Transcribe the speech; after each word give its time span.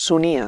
Sonia. 0.00 0.46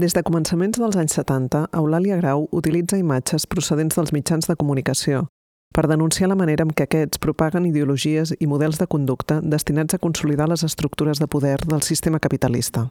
Des 0.00 0.14
de 0.16 0.22
començaments 0.24 0.78
dels 0.80 0.96
anys 0.96 1.12
70, 1.18 1.66
Eulàlia 1.76 2.16
Grau 2.16 2.46
utilitza 2.56 2.96
imatges 2.96 3.44
procedents 3.52 3.98
dels 3.98 4.14
mitjans 4.16 4.48
de 4.48 4.56
comunicació 4.56 5.26
per 5.76 5.84
denunciar 5.90 6.30
la 6.30 6.38
manera 6.40 6.64
en 6.64 6.70
què 6.72 6.86
aquests 6.86 7.20
propaguen 7.20 7.66
ideologies 7.68 8.32
i 8.40 8.48
models 8.48 8.80
de 8.80 8.86
conducta 8.88 9.42
destinats 9.44 9.92
a 9.92 10.00
consolidar 10.00 10.46
les 10.48 10.64
estructures 10.64 11.20
de 11.20 11.28
poder 11.28 11.58
del 11.66 11.84
sistema 11.84 12.16
capitalista. 12.16 12.86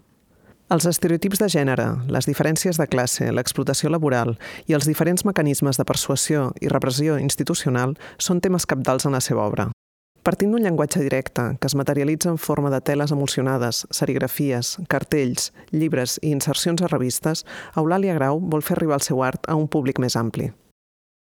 Els 0.69 0.85
estereotips 0.85 1.41
de 1.41 1.49
gènere, 1.49 1.87
les 2.13 2.29
diferències 2.29 2.77
de 2.77 2.85
classe, 2.85 3.31
l'explotació 3.33 3.89
laboral 3.89 4.35
i 4.69 4.77
els 4.77 4.85
diferents 4.85 5.25
mecanismes 5.25 5.81
de 5.81 5.87
persuasió 5.89 6.51
i 6.61 6.69
repressió 6.69 7.17
institucional 7.17 7.97
són 8.19 8.37
temes 8.37 8.69
capdals 8.69 9.09
en 9.09 9.17
la 9.17 9.25
seva 9.33 9.49
obra. 9.49 9.71
Partint 10.25 10.55
d'un 10.55 10.63
llenguatge 10.65 11.03
directe, 11.03 11.43
que 11.61 11.69
es 11.69 11.75
materialitza 11.77 12.31
en 12.31 12.39
forma 12.41 12.71
de 12.73 12.79
teles 12.81 13.11
emulsionades, 13.13 13.83
serigrafies, 13.93 14.71
cartells, 14.89 15.51
llibres 15.69 16.15
i 16.23 16.31
insercions 16.33 16.81
a 16.81 16.89
revistes, 16.89 17.43
Eulàlia 17.77 18.15
Grau 18.17 18.41
vol 18.41 18.65
fer 18.65 18.73
arribar 18.73 18.97
el 18.97 19.05
seu 19.05 19.21
art 19.21 19.45
a 19.45 19.53
un 19.53 19.67
públic 19.69 20.01
més 20.01 20.17
ampli. 20.17 20.49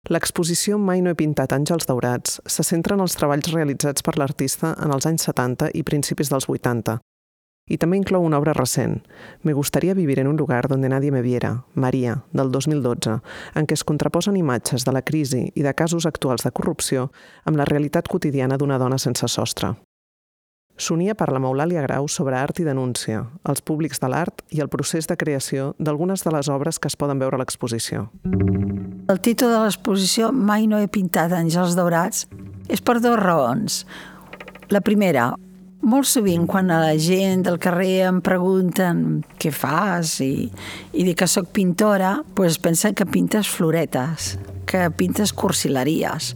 L'exposició 0.08 0.78
Mai 0.80 1.04
no 1.04 1.12
he 1.12 1.20
pintat 1.20 1.52
àngels 1.52 1.84
daurats 1.88 2.40
se 2.48 2.64
centra 2.64 2.96
en 2.96 3.04
els 3.04 3.16
treballs 3.20 3.52
realitzats 3.52 4.00
per 4.00 4.16
l'artista 4.16 4.72
en 4.80 4.96
els 4.96 5.04
anys 5.04 5.28
70 5.28 5.68
i 5.76 5.84
principis 5.84 6.32
dels 6.32 6.48
80, 6.48 6.96
i 7.66 7.78
també 7.80 7.96
inclou 7.96 8.24
una 8.24 8.38
obra 8.38 8.52
recent, 8.52 9.00
Me 9.42 9.52
gustaría 9.52 9.94
vivir 9.94 10.18
en 10.18 10.26
un 10.26 10.36
lugar 10.36 10.68
donde 10.68 10.88
nadie 10.88 11.10
me 11.10 11.22
viera, 11.22 11.64
Maria, 11.74 12.24
del 12.32 12.50
2012, 12.50 13.20
en 13.54 13.66
què 13.66 13.72
es 13.72 13.84
contraposen 13.84 14.36
imatges 14.36 14.84
de 14.84 14.92
la 14.92 15.02
crisi 15.02 15.50
i 15.54 15.62
de 15.62 15.74
casos 15.74 16.06
actuals 16.06 16.44
de 16.44 16.52
corrupció 16.52 17.10
amb 17.44 17.56
la 17.56 17.64
realitat 17.64 18.08
quotidiana 18.08 18.58
d'una 18.58 18.78
dona 18.78 18.98
sense 18.98 19.28
sostre. 19.28 19.74
Sonia 20.76 21.14
parla 21.14 21.38
amb 21.38 21.46
Eulàlia 21.46 21.84
Grau 21.84 22.08
sobre 22.08 22.34
art 22.36 22.58
i 22.58 22.64
denúncia, 22.66 23.20
els 23.46 23.62
públics 23.62 24.00
de 24.02 24.08
l'art 24.10 24.42
i 24.50 24.60
el 24.60 24.68
procés 24.68 25.06
de 25.06 25.16
creació 25.16 25.74
d'algunes 25.78 26.24
de 26.24 26.32
les 26.34 26.48
obres 26.50 26.80
que 26.80 26.90
es 26.90 26.96
poden 26.96 27.20
veure 27.22 27.38
a 27.38 27.38
l'exposició. 27.38 28.10
El 29.08 29.20
títol 29.20 29.52
de 29.54 29.60
l'exposició 29.62 30.32
Mai 30.32 30.66
no 30.66 30.80
he 30.82 30.88
pintat 30.88 31.32
àngels 31.32 31.78
daurats 31.78 32.26
és 32.68 32.82
per 32.82 32.98
dues 32.98 33.20
raons. 33.20 33.84
La 34.72 34.80
primera, 34.80 35.34
molt 35.84 36.08
sovint 36.08 36.46
quan 36.48 36.70
a 36.72 36.80
la 36.82 36.94
gent 37.00 37.44
del 37.46 37.58
carrer 37.62 38.06
em 38.08 38.20
pregunten 38.24 39.22
què 39.40 39.52
fas 39.54 40.16
i, 40.24 40.48
i 40.92 41.04
dic 41.06 41.20
que 41.20 41.28
sóc 41.30 41.50
pintora, 41.54 42.16
doncs 42.36 42.58
pensen 42.62 42.96
que 42.96 43.06
pintes 43.06 43.50
floretes, 43.52 44.34
que 44.70 44.88
pintes 44.96 45.34
cursileries. 45.36 46.32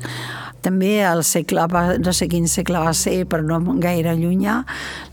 També 0.65 0.99
al 1.07 1.23
segle, 1.25 1.65
no 2.03 2.13
sé 2.13 2.29
quin 2.29 2.49
segle 2.51 2.83
va 2.83 2.93
ser, 2.97 3.23
però 3.31 3.47
no 3.47 3.79
gaire 3.81 4.17
llunyà, 4.19 4.61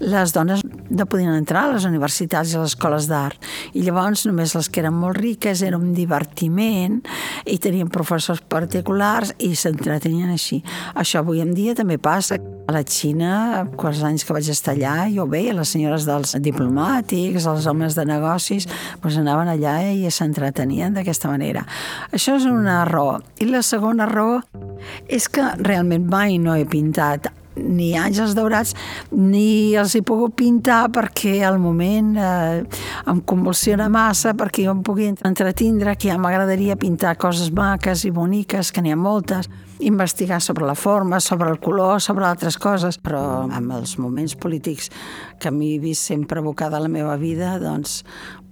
les 0.01 0.33
dones 0.35 0.65
no 0.89 1.05
podien 1.09 1.33
entrar 1.33 1.65
a 1.65 1.73
les 1.73 1.85
universitats 1.87 2.51
i 2.51 2.57
a 2.57 2.63
les 2.63 2.73
escoles 2.73 3.07
d'art. 3.09 3.39
I 3.73 3.85
llavors 3.85 4.25
només 4.27 4.55
les 4.57 4.69
que 4.69 4.81
eren 4.83 4.95
molt 4.97 5.17
riques 5.19 5.63
era 5.65 5.79
un 5.79 5.93
divertiment 5.97 6.99
i 7.45 7.57
tenien 7.61 7.89
professors 7.91 8.41
particulars 8.41 9.33
i 9.39 9.53
s'entretenien 9.57 10.33
així. 10.33 10.61
Això 10.95 11.21
avui 11.23 11.41
en 11.43 11.53
dia 11.57 11.75
també 11.77 11.97
passa. 11.97 12.39
A 12.65 12.73
la 12.73 12.81
Xina, 12.81 13.67
quants 13.77 13.99
anys 14.01 14.23
que 14.25 14.33
vaig 14.33 14.47
estar 14.49 14.73
allà, 14.73 15.05
jo 15.13 15.27
veia 15.29 15.53
les 15.53 15.69
senyores 15.69 16.07
dels 16.09 16.33
diplomàtics, 16.41 17.45
els 17.45 17.67
homes 17.69 17.93
de 17.93 18.07
negocis, 18.09 18.65
doncs 19.03 19.19
anaven 19.21 19.51
allà 19.53 19.75
i 19.93 20.09
s'entretenien 20.09 20.97
d'aquesta 20.97 21.29
manera. 21.29 21.61
Això 22.09 22.39
és 22.39 22.49
una 22.49 22.81
raó. 22.89 23.19
I 23.37 23.51
la 23.51 23.61
segona 23.61 24.09
raó 24.09 24.41
és 25.05 25.29
que 25.29 25.45
realment 25.61 26.09
mai 26.09 26.39
no 26.41 26.57
he 26.57 26.65
pintat 26.65 27.29
ni 27.55 27.93
àngels 27.99 28.35
daurats 28.37 28.73
ni 29.11 29.75
els 29.79 29.95
he 29.95 30.01
pogut 30.05 30.35
pintar 30.39 30.85
perquè 30.93 31.37
al 31.47 31.59
moment 31.61 32.15
eh, 32.17 32.63
em 33.11 33.21
convulsiona 33.27 33.87
massa 33.91 34.35
perquè 34.37 34.65
jo 34.67 34.75
em 34.75 34.83
pugui 34.85 35.11
entretindre 35.13 35.95
que 35.95 36.11
ja 36.11 36.19
m'agradaria 36.21 36.75
pintar 36.79 37.15
coses 37.17 37.51
maques 37.55 38.05
i 38.05 38.11
boniques, 38.11 38.71
que 38.71 38.83
n'hi 38.83 38.93
ha 38.93 38.99
moltes 38.99 39.49
investigar 39.79 40.41
sobre 40.41 40.65
la 40.65 40.75
forma, 40.75 41.19
sobre 41.19 41.49
el 41.49 41.59
color, 41.59 42.01
sobre 42.01 42.25
altres 42.25 42.57
coses, 42.57 42.97
però 42.97 43.43
amb 43.43 43.75
els 43.75 43.97
moments 43.99 44.35
polítics 44.39 44.89
que 45.39 45.51
m'he 45.51 45.77
vist 45.83 46.07
sempre 46.07 46.39
abocada 46.39 46.77
a 46.77 46.83
la 46.83 46.91
meva 46.91 47.17
vida, 47.19 47.57
doncs 47.59 48.03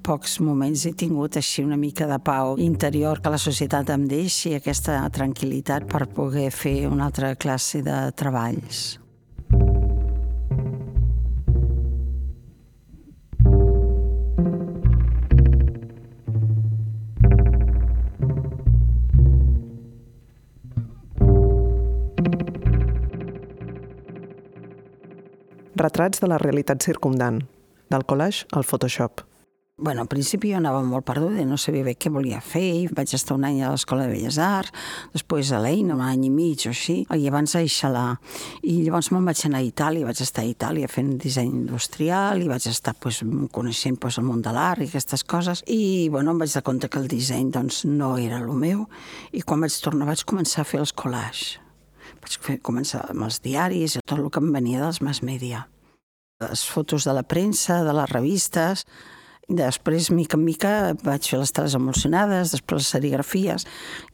pocs 0.04 0.40
moments 0.44 0.84
he 0.86 0.92
tingut 1.00 1.38
així 1.40 1.64
una 1.64 1.78
mica 1.80 2.06
de 2.10 2.20
pau 2.20 2.58
interior 2.60 3.22
que 3.24 3.32
la 3.32 3.40
societat 3.40 3.90
em 3.96 4.04
deixi 4.10 4.54
aquesta 4.58 5.00
tranquil·litat 5.16 5.88
per 5.88 6.10
poder 6.12 6.50
fer 6.52 6.84
una 6.90 7.08
altra 7.08 7.34
classe 7.40 7.82
de 7.86 7.98
treballs. 8.20 9.00
Retrats 25.84 26.22
de 26.22 26.28
la 26.30 26.38
realitat 26.40 26.84
circundant, 26.86 27.42
del 27.92 28.06
collage 28.08 28.46
al 28.54 28.64
Photoshop. 28.64 29.33
Bueno, 29.76 30.02
al 30.02 30.08
principi 30.08 30.52
jo 30.52 30.60
anava 30.60 30.84
molt 30.86 31.02
perduda 31.02 31.42
no 31.50 31.56
sabia 31.58 31.82
bé 31.82 31.96
què 31.98 32.12
volia 32.14 32.38
fer. 32.46 32.62
I 32.62 32.90
vaig 32.94 33.16
estar 33.18 33.34
un 33.34 33.46
any 33.48 33.64
a 33.66 33.72
l'Escola 33.74 34.04
de 34.06 34.12
Belles 34.12 34.36
Arts, 34.38 34.70
després 35.16 35.50
a 35.50 35.58
l'Eina, 35.64 35.96
un 35.96 36.04
any 36.06 36.28
i 36.28 36.30
mig 36.30 36.68
o 36.68 36.70
així, 36.70 37.00
i 37.10 37.26
abans 37.26 37.56
a 37.58 37.64
Ixalà. 37.66 38.04
I 38.70 38.76
llavors 38.84 39.10
me'n 39.10 39.26
vaig 39.26 39.42
anar 39.48 39.64
a 39.64 39.66
Itàlia, 39.66 40.06
vaig 40.06 40.22
estar 40.22 40.44
a 40.44 40.52
Itàlia 40.52 40.92
fent 40.94 41.16
disseny 41.24 41.50
industrial 41.50 42.44
i 42.46 42.52
vaig 42.52 42.68
estar 42.70 42.94
pues, 43.02 43.24
coneixent 43.56 43.98
pues, 43.98 44.20
el 44.22 44.28
món 44.28 44.44
de 44.46 44.54
l'art 44.54 44.84
i 44.86 44.92
aquestes 44.92 45.26
coses. 45.26 45.64
I 45.66 46.06
bueno, 46.14 46.36
em 46.36 46.44
vaig 46.44 46.54
dar 46.54 46.62
compte 46.70 46.92
que 46.94 47.02
el 47.02 47.10
disseny 47.10 47.50
doncs, 47.58 47.82
no 47.90 48.12
era 48.22 48.44
el 48.44 48.54
meu. 48.54 48.86
I 49.34 49.42
quan 49.42 49.66
vaig 49.66 49.80
tornar 49.82 50.12
vaig 50.12 50.22
començar 50.30 50.62
a 50.62 50.70
fer 50.70 50.84
els 50.84 50.94
collages. 50.94 51.58
Vaig 52.22 52.38
fer, 52.46 52.60
començar 52.62 53.08
amb 53.10 53.26
els 53.26 53.42
diaris 53.42 53.98
i 53.98 54.06
tot 54.06 54.22
el 54.22 54.30
que 54.30 54.46
em 54.46 54.54
venia 54.54 54.86
dels 54.86 55.02
mass 55.02 55.26
media. 55.26 55.66
Les 56.46 56.62
fotos 56.70 57.10
de 57.10 57.18
la 57.18 57.26
premsa, 57.26 57.82
de 57.82 57.98
les 57.98 58.14
revistes, 58.14 58.86
Després, 59.52 60.08
mica 60.16 60.38
en 60.40 60.46
mica, 60.46 60.70
vaig 61.04 61.28
fer 61.28 61.36
les 61.42 61.52
teles 61.52 61.74
emulsionades, 61.76 62.54
després 62.54 62.80
les 62.80 62.92
serigrafies, 62.94 63.66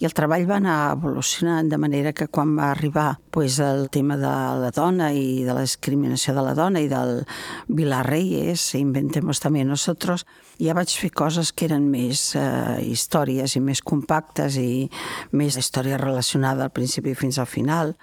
i 0.01 0.07
el 0.09 0.15
treball 0.17 0.47
va 0.49 0.57
anar 0.57 0.77
evolucionant 0.95 1.69
de 1.69 1.77
manera 1.77 2.15
que 2.17 2.25
quan 2.33 2.55
va 2.57 2.71
arribar 2.71 3.19
pues, 3.29 3.59
el 3.61 3.91
tema 3.93 4.17
de 4.17 4.33
la 4.63 4.71
dona 4.73 5.11
i 5.13 5.43
de 5.45 5.53
la 5.53 5.61
discriminació 5.61 6.33
de 6.33 6.47
la 6.47 6.55
dona 6.57 6.81
i 6.81 6.89
del 6.89 7.21
Vilar 7.67 8.07
Reyes, 8.09 8.73
Inventemos 8.79 9.39
també 9.39 9.61
nosotros, 9.63 10.25
ja 10.57 10.73
vaig 10.73 10.89
fer 10.97 11.11
coses 11.13 11.53
que 11.53 11.69
eren 11.69 11.85
més 11.93 12.33
eh, 12.33 12.81
històries 12.89 13.53
i 13.53 13.61
més 13.61 13.85
compactes 13.85 14.57
i 14.57 14.89
més 15.31 15.61
història 15.61 16.01
relacionada 16.01 16.65
al 16.65 16.73
principi 16.73 17.13
fins 17.13 17.37
al 17.37 17.47
final 17.47 17.93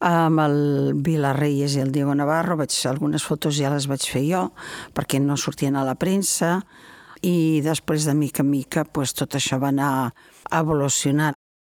amb 0.00 0.42
el 0.44 0.58
Vila 1.04 1.32
Reyes 1.36 1.76
i 1.76 1.80
el 1.84 1.92
Diego 1.92 2.14
Navarro, 2.14 2.58
vaig, 2.60 2.74
algunes 2.88 3.24
fotos 3.24 3.56
ja 3.56 3.72
les 3.72 3.88
vaig 3.88 4.04
fer 4.04 4.24
jo, 4.26 4.42
perquè 4.96 5.20
no 5.22 5.38
sortien 5.40 5.76
a 5.76 5.84
la 5.86 5.96
premsa, 5.96 6.60
i 7.24 7.62
després 7.64 8.04
de 8.06 8.14
mica 8.14 8.44
en 8.44 8.50
mica 8.50 8.84
pues, 8.84 9.14
tot 9.16 9.34
això 9.36 9.58
va 9.62 9.72
anar 9.72 10.12
evolucionant. 10.52 11.34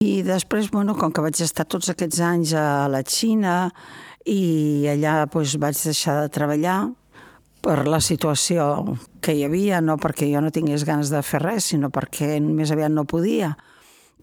I 0.05 0.21
després, 0.25 0.69
bueno, 0.71 0.95
com 0.97 1.13
que 1.13 1.25
vaig 1.25 1.41
estar 1.41 1.65
tots 1.65 1.89
aquests 1.89 2.21
anys 2.21 2.53
a 2.57 2.87
la 2.93 3.01
Xina 3.01 3.71
i 4.29 4.85
allà 4.93 5.25
pues, 5.33 5.57
vaig 5.61 5.77
deixar 5.77 6.19
de 6.23 6.33
treballar 6.33 6.81
per 7.65 7.87
la 7.89 8.01
situació 8.05 8.97
que 9.25 9.35
hi 9.35 9.47
havia, 9.47 9.81
no 9.81 9.97
perquè 9.99 10.29
jo 10.31 10.43
no 10.45 10.53
tingués 10.55 10.85
ganes 10.87 11.11
de 11.11 11.23
fer 11.25 11.41
res, 11.43 11.73
sinó 11.73 11.91
perquè 11.91 12.37
més 12.45 12.71
aviat 12.71 12.93
no 12.93 13.07
podia. 13.09 13.55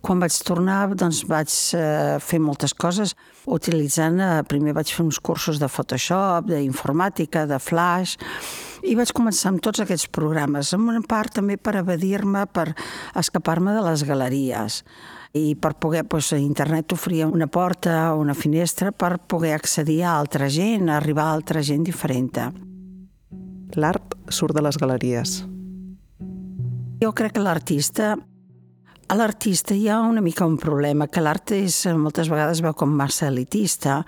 Quan 0.03 0.19
vaig 0.19 0.35
tornar, 0.43 0.89
doncs 0.99 1.21
vaig 1.31 1.53
eh, 1.79 2.17
fer 2.19 2.41
moltes 2.43 2.73
coses 2.75 3.13
utilitzant, 3.47 4.17
eh, 4.19 4.41
primer 4.43 4.73
vaig 4.75 4.89
fer 4.91 5.05
uns 5.05 5.21
cursos 5.23 5.61
de 5.61 5.69
Photoshop, 5.71 6.49
d'informàtica, 6.49 7.45
de 7.47 7.55
Flash, 7.63 8.17
i 8.83 8.97
vaig 8.99 9.13
començar 9.15 9.53
amb 9.53 9.61
tots 9.63 9.79
aquests 9.79 10.09
programes, 10.11 10.73
en 10.75 10.83
una 10.91 10.99
part 11.07 11.31
també 11.39 11.55
per 11.55 11.77
evadir-me, 11.79 12.43
per 12.51 12.73
escapar-me 13.15 13.71
de 13.77 13.85
les 13.85 14.03
galeries 14.03 14.81
i 15.39 15.55
per 15.55 15.71
poder, 15.79 16.03
doncs, 16.03 16.33
internet 16.35 16.91
oferia 16.91 17.29
una 17.31 17.47
porta, 17.47 18.11
una 18.19 18.35
finestra 18.35 18.91
per 18.91 19.21
poder 19.23 19.55
accedir 19.55 20.01
a 20.03 20.17
altra 20.17 20.51
gent, 20.51 20.91
a 20.91 20.99
arribar 20.99 21.29
a 21.29 21.37
altra 21.39 21.63
gent 21.63 21.87
diferent. 21.87 22.35
L'art 23.79 24.19
surt 24.27 24.53
de 24.53 24.67
les 24.67 24.77
galeries. 24.77 25.39
Jo 26.99 27.15
crec 27.15 27.39
que 27.39 27.47
l'artista 27.47 28.17
a 29.13 29.15
l'artista 29.15 29.75
hi 29.77 29.87
ha 29.89 29.99
una 30.01 30.21
mica 30.25 30.45
un 30.49 30.55
problema, 30.57 31.05
que 31.05 31.21
l'art 31.21 31.51
és 31.53 31.75
moltes 31.93 32.31
vegades 32.31 32.63
veu 32.65 32.73
com 32.73 32.89
massa 32.97 33.27
elitista, 33.29 33.99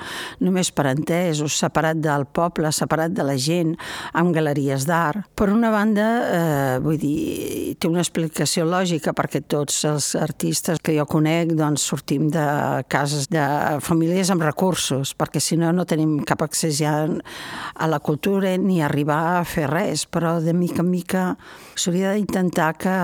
només 0.42 0.72
per 0.74 0.88
entesos, 0.90 1.60
separat 1.62 2.00
del 2.02 2.26
poble, 2.26 2.72
separat 2.74 3.14
de 3.14 3.26
la 3.28 3.36
gent, 3.38 3.76
amb 4.18 4.34
galeries 4.34 4.88
d'art. 4.90 5.28
Per 5.38 5.52
una 5.54 5.70
banda, 5.70 6.08
eh, 6.26 6.80
vull 6.82 6.98
dir, 6.98 7.76
té 7.78 7.86
una 7.86 8.02
explicació 8.02 8.66
lògica 8.66 9.14
perquè 9.14 9.44
tots 9.46 9.84
els 9.86 10.08
artistes 10.18 10.82
que 10.82 10.98
jo 10.98 11.06
conec 11.06 11.54
doncs, 11.54 11.86
sortim 11.86 12.32
de 12.34 12.48
cases 12.90 13.30
de 13.30 13.46
famílies 13.86 14.34
amb 14.34 14.42
recursos, 14.42 15.14
perquè 15.14 15.38
si 15.38 15.60
no 15.62 15.70
no 15.70 15.86
tenim 15.86 16.18
cap 16.26 16.42
accés 16.42 16.80
ja 16.82 16.96
a 17.06 17.92
la 17.92 18.02
cultura 18.02 18.56
ni 18.58 18.82
arribar 18.82 19.22
a 19.36 19.46
fer 19.46 19.70
res, 19.70 20.08
però 20.10 20.40
de 20.42 20.58
mica 20.58 20.82
en 20.82 20.90
mica 20.90 21.30
s'hauria 21.76 22.16
d'intentar 22.18 22.74
que 22.82 22.98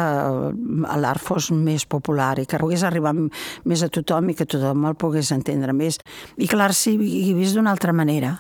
l'art 0.97 1.21
fos 1.21 1.51
més 1.54 1.86
popular 1.91 2.38
i 2.39 2.47
que 2.47 2.61
pogués 2.61 2.85
arribar 2.88 3.13
més 3.15 3.83
a 3.83 3.91
tothom 3.91 4.31
i 4.31 4.38
que 4.38 4.47
tothom 4.49 4.88
el 4.89 4.95
pogués 4.99 5.33
entendre 5.35 5.75
més. 5.75 5.99
I 6.38 6.47
que 6.47 6.59
l'art 6.59 6.77
sigui 6.77 7.33
vist 7.38 7.57
d'una 7.57 7.75
altra 7.75 7.93
manera 7.93 8.39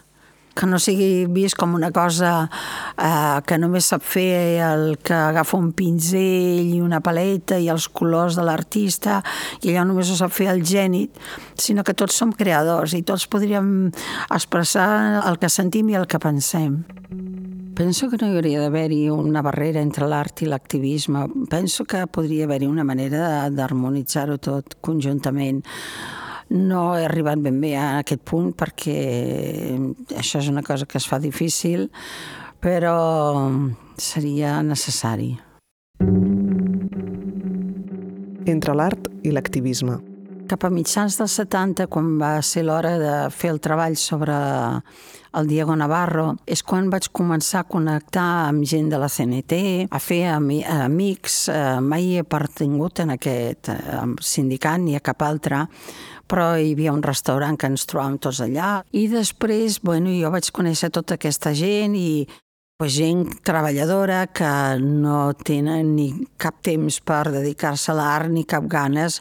que 0.55 0.67
no 0.67 0.79
sigui 0.81 1.25
vist 1.31 1.55
com 1.59 1.75
una 1.77 1.91
cosa 1.95 2.31
eh, 2.97 3.39
que 3.47 3.57
només 3.59 3.87
sap 3.93 4.03
fer 4.03 4.59
el 4.65 4.97
que 5.03 5.15
agafa 5.15 5.59
un 5.59 5.71
pinzell 5.77 6.73
i 6.75 6.81
una 6.83 7.01
paleta 7.03 7.59
i 7.59 7.69
els 7.71 7.87
colors 7.87 8.37
de 8.39 8.45
l'artista 8.47 9.21
i 9.61 9.71
allò 9.71 9.87
només 9.87 10.11
ho 10.11 10.17
sap 10.19 10.35
fer 10.35 10.51
el 10.51 10.65
gènit, 10.67 11.15
sinó 11.55 11.85
que 11.87 11.95
tots 11.95 12.17
som 12.17 12.35
creadors 12.35 12.95
i 12.97 13.03
tots 13.07 13.29
podríem 13.31 13.91
expressar 14.29 15.23
el 15.23 15.39
que 15.39 15.51
sentim 15.51 15.89
i 15.91 15.99
el 15.99 16.09
que 16.09 16.19
pensem. 16.21 16.81
Penso 17.75 18.09
que 18.09 18.17
no 18.19 18.27
hi 18.27 18.35
hauria 18.35 18.59
d'haver-hi 18.59 19.05
una 19.13 19.41
barrera 19.45 19.79
entre 19.81 20.07
l'art 20.09 20.43
i 20.43 20.47
l'activisme. 20.49 21.23
Penso 21.49 21.85
que 21.87 22.03
podria 22.11 22.43
haver-hi 22.45 22.67
una 22.67 22.83
manera 22.83 23.47
d'harmonitzar-ho 23.49 24.37
tot 24.43 24.75
conjuntament. 24.83 25.63
No 26.51 26.83
he 26.97 27.05
arribat 27.07 27.39
ben 27.39 27.61
bé 27.63 27.77
a 27.79 28.01
aquest 28.01 28.25
punt 28.27 28.51
perquè 28.59 28.97
això 30.19 30.43
és 30.43 30.51
una 30.51 30.65
cosa 30.67 30.85
que 30.85 30.99
es 30.99 31.07
fa 31.07 31.21
difícil, 31.23 31.87
però 32.59 33.47
seria 33.95 34.59
necessari. 34.61 35.31
Entre 38.51 38.75
l'art 38.75 39.07
i 39.23 39.31
l'activisme 39.31 40.10
cap 40.51 40.65
a 40.67 40.71
mitjans 40.73 41.15
dels 41.15 41.33
70, 41.39 41.85
quan 41.87 42.17
va 42.19 42.33
ser 42.43 42.65
l'hora 42.67 42.97
de 42.99 43.13
fer 43.31 43.53
el 43.53 43.61
treball 43.63 43.95
sobre 43.95 44.35
el 45.39 45.47
Diego 45.47 45.77
Navarro, 45.79 46.33
és 46.43 46.59
quan 46.67 46.89
vaig 46.91 47.07
començar 47.15 47.61
a 47.61 47.69
connectar 47.71 48.25
amb 48.49 48.65
gent 48.67 48.89
de 48.91 48.99
la 48.99 49.07
CNT, 49.07 49.61
a 49.87 50.01
fer 50.03 50.25
ami 50.33 50.59
amics. 50.67 51.45
Eh, 51.53 51.79
mai 51.79 52.17
he 52.19 52.25
pertingut 52.27 52.99
en 52.99 53.15
aquest 53.15 53.71
eh, 53.71 54.03
sindicat 54.19 54.83
ni 54.83 54.97
a 54.99 55.03
cap 55.03 55.23
altre, 55.23 55.63
però 56.27 56.51
hi 56.59 56.73
havia 56.75 56.91
un 56.91 57.03
restaurant 57.05 57.55
que 57.55 57.71
ens 57.71 57.87
trobàvem 57.87 58.19
tots 58.19 58.43
allà. 58.43 58.81
I 58.91 59.07
després, 59.11 59.79
bueno, 59.83 60.11
jo 60.11 60.33
vaig 60.35 60.51
conèixer 60.51 60.91
tota 60.91 61.15
aquesta 61.15 61.55
gent 61.55 61.95
i 61.95 62.27
pues, 62.81 62.95
gent 62.97 63.27
treballadora 63.45 64.23
que 64.33 64.49
no 64.81 65.35
tenen 65.37 65.91
ni 65.93 66.07
cap 66.41 66.63
temps 66.65 66.97
per 67.05 67.27
dedicar-se 67.29 67.91
a 67.93 67.95
l'art, 67.99 68.31
ni 68.33 68.41
cap 68.41 68.65
ganes, 68.65 69.19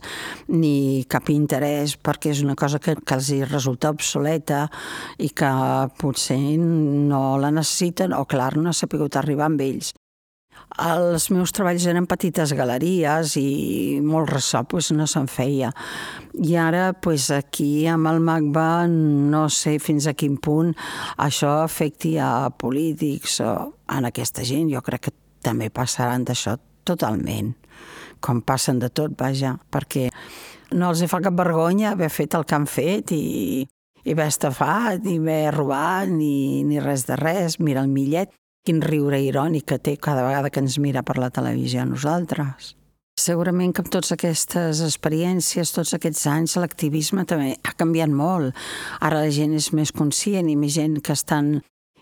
ni 0.48 1.04
cap 1.04 1.28
interès, 1.28 1.98
perquè 2.00 2.32
és 2.32 2.40
una 2.40 2.56
cosa 2.56 2.80
que, 2.80 2.96
que 2.96 3.18
els 3.18 3.28
resulta 3.52 3.92
obsoleta 3.92 4.62
i 5.20 5.28
que 5.36 5.52
potser 6.00 6.40
no 6.56 7.36
la 7.36 7.52
necessiten 7.52 8.16
o, 8.16 8.24
clar, 8.24 8.54
no 8.56 8.72
ha 8.72 8.80
sapigut 8.80 9.20
arribar 9.20 9.50
amb 9.52 9.68
ells. 9.68 9.92
Els 10.78 11.26
meus 11.34 11.50
treballs 11.50 11.84
eren 11.90 12.06
petites 12.06 12.52
galeries 12.54 13.34
i 13.40 13.98
molt 14.06 14.30
ressò 14.30 14.62
pues, 14.68 14.92
no 14.94 15.06
se'n 15.10 15.26
feia. 15.26 15.72
I 16.38 16.54
ara 16.56 16.92
pues, 16.94 17.30
aquí 17.34 17.86
amb 17.90 18.06
el 18.06 18.20
MACBA 18.22 18.86
no 18.86 19.48
sé 19.50 19.78
fins 19.82 20.06
a 20.06 20.14
quin 20.14 20.38
punt 20.38 20.70
això 21.18 21.56
afecti 21.64 22.16
a 22.22 22.50
polítics 22.54 23.40
o 23.42 23.50
a 23.90 23.98
aquesta 24.06 24.46
gent. 24.46 24.70
Jo 24.70 24.82
crec 24.86 25.08
que 25.08 25.16
també 25.42 25.70
passaran 25.74 26.24
d'això 26.24 26.56
totalment, 26.86 27.52
com 28.20 28.40
passen 28.40 28.78
de 28.78 28.90
tot, 28.94 29.16
vaja, 29.18 29.56
perquè 29.72 30.08
no 30.76 30.90
els 30.92 31.02
fa 31.10 31.20
cap 31.24 31.34
vergonya 31.34 31.92
haver 31.92 32.10
fet 32.12 32.34
el 32.38 32.46
que 32.46 32.54
han 32.54 32.66
fet 32.70 33.12
i, 33.16 33.66
i 34.04 34.12
haver 34.12 34.28
estafat, 34.30 35.02
ni 35.04 35.18
haver 35.18 35.54
robat, 35.56 36.08
ni, 36.08 36.62
ni 36.64 36.78
res 36.80 37.06
de 37.08 37.18
res. 37.18 37.58
Mira 37.60 37.82
el 37.82 37.90
millet, 37.90 38.30
Quin 38.70 38.84
riure 38.86 39.18
irònic 39.18 39.64
que 39.66 39.80
té 39.82 39.96
cada 39.98 40.22
vegada 40.22 40.46
que 40.54 40.60
ens 40.62 40.76
mira 40.78 41.00
per 41.02 41.16
la 41.18 41.32
televisió 41.34 41.80
a 41.82 41.88
nosaltres. 41.90 42.76
Segurament 43.18 43.72
que 43.74 43.82
amb 43.82 43.88
totes 43.90 44.14
aquestes 44.14 44.78
experiències, 44.86 45.72
tots 45.74 45.90
aquests 45.96 46.28
anys, 46.30 46.54
l'activisme 46.54 47.24
també 47.26 47.56
ha 47.66 47.72
canviat 47.74 48.14
molt. 48.14 48.54
Ara 49.02 49.24
la 49.24 49.32
gent 49.34 49.56
és 49.58 49.72
més 49.74 49.90
conscient 49.90 50.46
i 50.46 50.54
més 50.54 50.76
gent 50.76 51.00
que 51.02 51.16
estan 51.18 51.56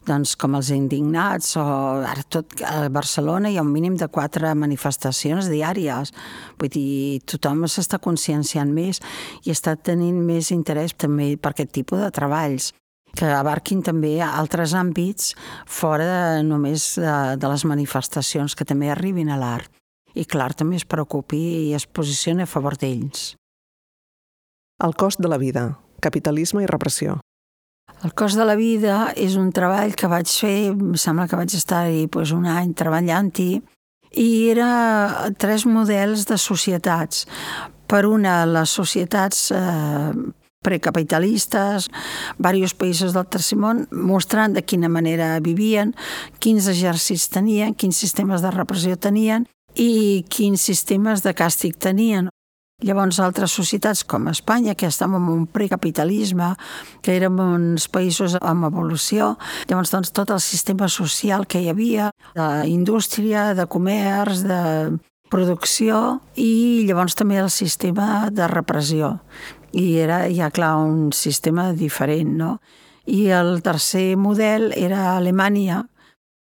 doncs, 0.05 0.35
com 0.37 0.59
els 0.59 0.69
indignats, 0.77 1.55
o 1.57 1.65
ara 2.05 2.27
tot 2.29 2.61
a 2.61 2.91
Barcelona 2.93 3.49
hi 3.49 3.57
ha 3.57 3.65
un 3.65 3.73
mínim 3.73 3.97
de 3.97 4.11
quatre 4.13 4.53
manifestacions 4.53 5.49
diàries. 5.49 6.13
Vull 6.61 6.73
dir, 6.77 7.23
tothom 7.33 7.65
s'està 7.65 7.97
conscienciant 7.97 8.77
més 8.77 9.01
i 9.47 9.57
està 9.57 9.73
tenint 9.73 10.21
més 10.21 10.53
interès 10.53 10.93
també 11.01 11.31
per 11.41 11.55
aquest 11.55 11.73
tipus 11.81 12.05
de 12.05 12.13
treballs 12.13 12.75
que 13.17 13.29
abarquin 13.33 13.83
també 13.83 14.19
altres 14.25 14.75
àmbits 14.77 15.35
fora 15.67 16.07
de, 16.09 16.43
només 16.47 16.95
de, 17.01 17.15
de 17.41 17.51
les 17.53 17.65
manifestacions, 17.65 18.55
que 18.55 18.67
també 18.69 18.91
arribin 18.91 19.31
a 19.31 19.39
l'art. 19.41 19.71
I 20.19 20.25
l'art 20.35 20.59
també 20.59 20.77
es 20.77 20.87
preocupi 20.89 21.39
i 21.69 21.75
es 21.77 21.87
posicioni 21.87 22.43
a 22.43 22.51
favor 22.51 22.77
d'ells. 22.77 23.35
El 24.83 24.95
cost 24.95 25.21
de 25.21 25.29
la 25.29 25.39
vida, 25.39 25.79
capitalisme 26.01 26.63
i 26.63 26.71
repressió. 26.71 27.19
El 28.05 28.13
cost 28.15 28.39
de 28.39 28.45
la 28.47 28.55
vida 28.55 29.13
és 29.19 29.35
un 29.35 29.51
treball 29.51 29.97
que 29.99 30.11
vaig 30.11 30.31
fer, 30.31 30.71
em 30.71 30.95
sembla 30.95 31.27
que 31.27 31.39
vaig 31.39 31.55
estar-hi 31.55 32.07
doncs, 32.07 32.31
un 32.37 32.47
any 32.47 32.71
treballant-hi, 32.79 33.59
i 34.23 34.29
era 34.53 35.31
tres 35.37 35.67
models 35.67 36.25
de 36.31 36.39
societats. 36.39 37.27
Per 37.89 38.05
una, 38.07 38.45
les 38.47 38.71
societats 38.71 39.49
eh, 39.51 40.13
precapitalistes, 40.65 41.89
diversos 42.39 42.75
països 42.79 43.15
del 43.15 43.29
tercer 43.31 43.59
món, 43.59 43.87
mostrant 43.93 44.57
de 44.57 44.65
quina 44.67 44.91
manera 44.91 45.37
vivien, 45.45 45.95
quins 46.43 46.69
exèrcits 46.71 47.29
tenien, 47.33 47.75
quins 47.75 47.97
sistemes 47.97 48.43
de 48.43 48.51
repressió 48.55 48.97
tenien 48.97 49.47
i 49.79 50.25
quins 50.29 50.61
sistemes 50.61 51.23
de 51.23 51.35
càstig 51.37 51.79
tenien. 51.79 52.29
Llavors, 52.79 53.19
altres 53.19 53.51
societats 53.51 54.05
com 54.07 54.29
Espanya, 54.31 54.77
que 54.79 54.87
estàvem 54.87 55.17
en 55.19 55.31
un 55.33 55.47
precapitalisme, 55.51 56.53
que 57.03 57.17
érem 57.17 57.41
uns 57.43 57.89
països 57.91 58.37
amb 58.39 58.69
evolució, 58.69 59.33
llavors 59.67 59.91
doncs, 59.91 60.13
tot 60.15 60.31
el 60.31 60.39
sistema 60.39 60.87
social 60.87 61.47
que 61.51 61.59
hi 61.59 61.73
havia, 61.73 62.13
d'indústria, 62.39 63.51
de 63.59 63.67
comerç, 63.67 64.45
de 64.47 64.61
producció 65.29 66.21
i 66.41 66.87
llavors 66.89 67.19
també 67.19 67.37
el 67.43 67.51
sistema 67.53 68.31
de 68.33 68.47
repressió 68.49 69.19
i 69.79 69.99
era 70.03 70.25
ja 70.35 70.51
clar 70.51 70.75
un 70.83 71.13
sistema 71.15 71.71
diferent, 71.73 72.35
no? 72.41 72.59
I 73.07 73.29
el 73.33 73.63
tercer 73.63 74.17
model 74.21 74.73
era 74.77 75.17
Alemanya, 75.17 75.85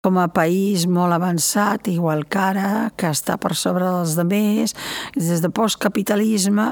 com 0.04 0.18
a 0.20 0.26
país 0.28 0.84
molt 0.84 1.16
avançat, 1.16 1.88
igual 1.88 2.26
que 2.28 2.40
ara, 2.40 2.90
que 3.00 3.08
està 3.08 3.38
per 3.40 3.54
sobre 3.56 3.86
dels 3.88 4.12
demés, 4.18 4.74
des 5.16 5.40
de 5.40 5.48
postcapitalisme, 5.48 6.66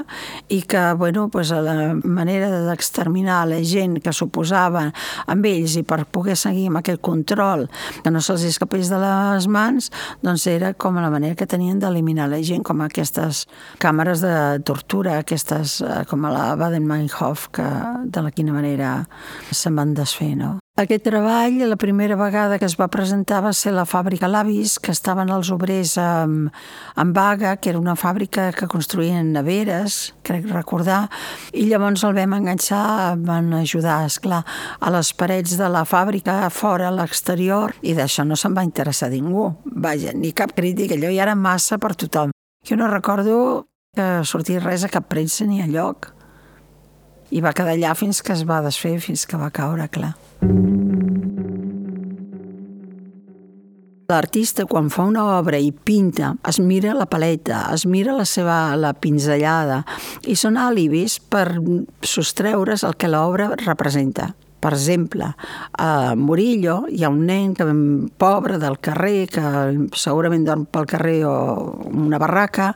i 0.53 0.61
que, 0.69 0.83
bueno, 0.99 1.25
pues, 1.33 1.49
la 1.49 1.95
manera 2.05 2.51
d'exterminar 2.67 3.39
la 3.49 3.63
gent 3.65 3.97
que 4.03 4.13
s'oposava 4.13 4.85
amb 5.25 5.49
ells 5.49 5.79
i 5.81 5.83
per 5.87 6.03
poder 6.05 6.37
seguir 6.37 6.67
amb 6.69 6.83
aquest 6.83 7.01
control, 7.01 7.65
que 8.03 8.13
no 8.13 8.21
se'ls 8.21 8.45
escapés 8.51 8.91
de 8.93 9.01
les 9.01 9.49
mans, 9.49 9.89
doncs 10.21 10.45
era 10.51 10.75
com 10.77 11.01
la 11.01 11.09
manera 11.09 11.33
que 11.39 11.49
tenien 11.49 11.81
d'eliminar 11.81 12.29
la 12.29 12.43
gent, 12.45 12.61
com 12.61 12.85
aquestes 12.85 13.47
càmeres 13.81 14.21
de 14.21 14.35
tortura, 14.67 15.17
aquestes, 15.23 15.79
eh, 15.81 16.03
com 16.09 16.29
la 16.29 16.53
Baden-Meinhof, 16.59 17.49
que 17.55 17.65
de 18.05 18.21
la 18.21 18.31
quina 18.31 18.53
manera 18.53 18.99
se'n 19.49 19.81
van 19.81 19.97
desfer, 19.97 20.35
no? 20.37 20.59
Aquest 20.73 21.03
treball, 21.05 21.59
la 21.69 21.75
primera 21.77 22.15
vegada 22.17 22.55
que 22.57 22.65
es 22.65 22.73
va 22.79 22.87
presentar 22.89 23.43
va 23.45 23.51
ser 23.53 23.75
la 23.75 23.83
fàbrica 23.85 24.25
Lavis, 24.25 24.79
que 24.81 24.89
estaven 24.89 25.29
els 25.29 25.51
obrers 25.53 25.91
en, 26.01 26.47
en 26.97 27.11
vaga, 27.13 27.51
que 27.61 27.69
era 27.69 27.77
una 27.77 27.93
fàbrica 27.93 28.47
que 28.57 28.65
construïen 28.71 29.29
neveres, 29.35 30.15
crec 30.25 30.47
recordar, 30.49 31.11
i 31.53 31.67
llavors 31.67 32.01
el 32.09 32.17
vam 32.17 32.33
enganxar, 32.39 33.19
van 33.21 33.53
ajudar, 33.59 33.99
és 34.09 34.17
clar, 34.23 34.41
a 34.81 34.95
les 34.97 35.13
parets 35.13 35.53
de 35.61 35.69
la 35.69 35.85
fàbrica, 35.85 36.39
fora, 36.49 36.89
a 36.89 36.97
l'exterior, 36.97 37.77
i 37.85 37.93
d'això 37.93 38.25
no 38.25 38.33
se'n 38.33 38.57
va 38.57 38.65
interessar 38.65 39.11
ningú. 39.13 39.51
Vaja, 39.69 40.17
ni 40.17 40.33
cap 40.33 40.57
crític, 40.57 40.97
allò 40.97 41.13
ja 41.13 41.29
era 41.29 41.37
massa 41.37 41.77
per 41.77 41.93
tothom. 41.93 42.33
Jo 42.65 42.81
no 42.81 42.89
recordo 42.89 43.67
que 43.93 44.09
sortís 44.25 44.65
res 44.65 44.89
a 44.89 44.89
cap 44.89 45.05
premsa 45.05 45.45
ni 45.45 45.61
a 45.61 45.69
lloc. 45.69 46.15
I 47.29 47.45
va 47.45 47.53
quedar 47.53 47.77
allà 47.77 47.93
fins 47.93 48.25
que 48.25 48.33
es 48.33 48.41
va 48.41 48.63
desfer, 48.65 48.97
fins 49.05 49.29
que 49.29 49.37
va 49.37 49.53
caure, 49.53 49.85
clar. 49.93 50.15
L'artista, 54.13 54.67
quan 54.69 54.91
fa 54.93 55.07
una 55.09 55.23
obra 55.39 55.57
i 55.57 55.71
pinta, 55.73 56.35
es 56.45 56.59
mira 56.61 56.93
la 56.93 57.07
paleta, 57.09 57.63
es 57.73 57.87
mira 57.89 58.13
la 58.13 58.27
seva 58.29 58.75
la 58.77 58.91
pinzellada, 58.93 59.79
i 60.29 60.35
són 60.37 60.59
àlibis 60.61 61.17
per 61.17 61.47
sostreure's 62.05 62.85
el 62.85 62.93
que 62.93 63.09
l'obra 63.09 63.49
representa. 63.63 64.35
Per 64.63 64.71
exemple, 64.77 65.31
a 65.81 66.13
Murillo 66.15 66.83
hi 66.87 67.01
ha 67.03 67.09
un 67.11 67.25
nen 67.27 67.55
que, 67.57 67.65
pobre 68.21 68.61
del 68.61 68.77
carrer, 68.85 69.25
que 69.33 69.43
segurament 69.97 70.45
dorm 70.45 70.63
pel 70.69 70.87
carrer 70.93 71.17
o 71.27 71.33
una 71.89 72.21
barraca, 72.21 72.69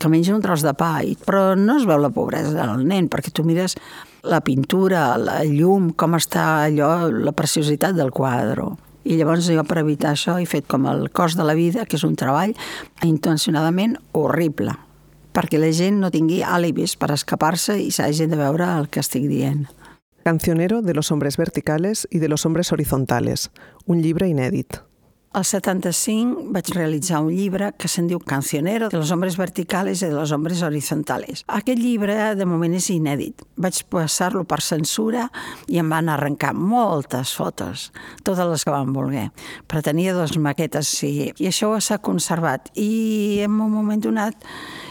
que 0.00 0.10
menja 0.10 0.34
un 0.34 0.42
tros 0.42 0.64
de 0.66 0.72
pa, 0.74 0.96
però 1.28 1.52
no 1.54 1.76
es 1.78 1.86
veu 1.86 2.00
la 2.00 2.10
pobresa 2.10 2.56
del 2.56 2.88
nen, 2.88 3.12
perquè 3.12 3.30
tu 3.30 3.44
mires 3.44 3.76
la 4.24 4.40
pintura, 4.40 5.12
la 5.20 5.42
llum, 5.44 5.92
com 5.92 6.18
està 6.18 6.64
allò, 6.64 6.94
la 7.12 7.36
preciositat 7.36 7.94
del 7.94 8.10
quadre. 8.10 8.72
I 9.08 9.16
llavors 9.16 9.46
jo 9.48 9.62
per 9.64 9.80
evitar 9.80 10.12
això 10.12 10.36
he 10.36 10.44
fet 10.44 10.66
com 10.68 10.84
el 10.90 11.06
cost 11.16 11.38
de 11.38 11.46
la 11.48 11.56
vida, 11.56 11.86
que 11.88 11.96
és 11.96 12.04
un 12.04 12.16
treball 12.20 12.52
intencionadament 13.06 13.96
horrible, 14.12 14.74
perquè 15.32 15.60
la 15.60 15.72
gent 15.72 16.02
no 16.02 16.12
tingui 16.12 16.42
àlibis 16.44 16.98
per 17.00 17.14
escapar-se 17.14 17.78
i 17.80 17.88
s'hagi 17.94 18.28
de 18.28 18.36
veure 18.36 18.68
el 18.76 18.90
que 18.92 19.00
estic 19.00 19.24
dient. 19.30 19.64
Cancionero 20.28 20.82
de 20.82 20.92
los 20.92 21.10
hombres 21.10 21.38
verticales 21.38 22.06
y 22.10 22.18
de 22.18 22.28
los 22.28 22.44
hombres 22.44 22.70
horizontales, 22.72 23.50
un 23.86 24.02
llibre 24.02 24.28
inèdit. 24.28 24.87
Al 25.38 25.44
75 25.44 26.48
vaig 26.50 26.68
realitzar 26.74 27.20
un 27.22 27.28
llibre 27.30 27.68
que 27.78 27.86
se'n 27.86 28.08
diu 28.10 28.18
Cancionero 28.18 28.88
de 28.90 28.98
los 28.98 29.12
hombres 29.14 29.36
verticales 29.36 30.02
y 30.02 30.06
de 30.06 30.16
los 30.16 30.32
hombres 30.32 30.62
horizontales. 30.62 31.44
Aquest 31.46 31.78
llibre 31.78 32.34
de 32.34 32.42
moment 32.42 32.74
és 32.74 32.88
inèdit. 32.90 33.44
Vaig 33.54 33.78
passar-lo 33.86 34.42
per 34.50 34.58
censura 34.66 35.28
i 35.70 35.78
em 35.78 35.94
van 35.94 36.10
arrencar 36.10 36.56
moltes 36.58 37.36
fotos, 37.38 37.92
totes 38.26 38.50
les 38.50 38.66
que 38.66 38.74
van 38.74 38.90
voler. 38.90 39.28
Però 39.70 39.78
tenia 39.86 40.16
dues 40.16 40.34
maquetes 40.42 40.90
sí, 40.90 41.30
i 41.30 41.46
això 41.52 41.70
s'ha 41.78 42.02
conservat. 42.02 42.72
I 42.74 43.38
en 43.46 43.62
un 43.62 43.70
moment 43.78 44.02
donat 44.02 44.42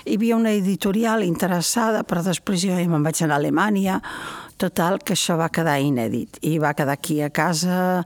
hi 0.05 0.15
havia 0.15 0.39
una 0.39 0.55
editorial 0.55 1.27
interessada, 1.27 2.07
però 2.07 2.23
després 2.23 2.63
jo 2.63 2.79
me'n 2.87 3.03
vaig 3.03 3.19
anar 3.19 3.35
a 3.35 3.43
Alemanya, 3.43 3.99
Total, 4.57 4.97
que 5.05 5.13
això 5.13 5.35
va 5.37 5.51
quedar 5.53 5.77
inèdit 5.85 6.39
i 6.41 6.55
va 6.57 6.73
quedar 6.73 6.95
aquí 6.97 7.19
a 7.21 7.29
casa 7.29 8.01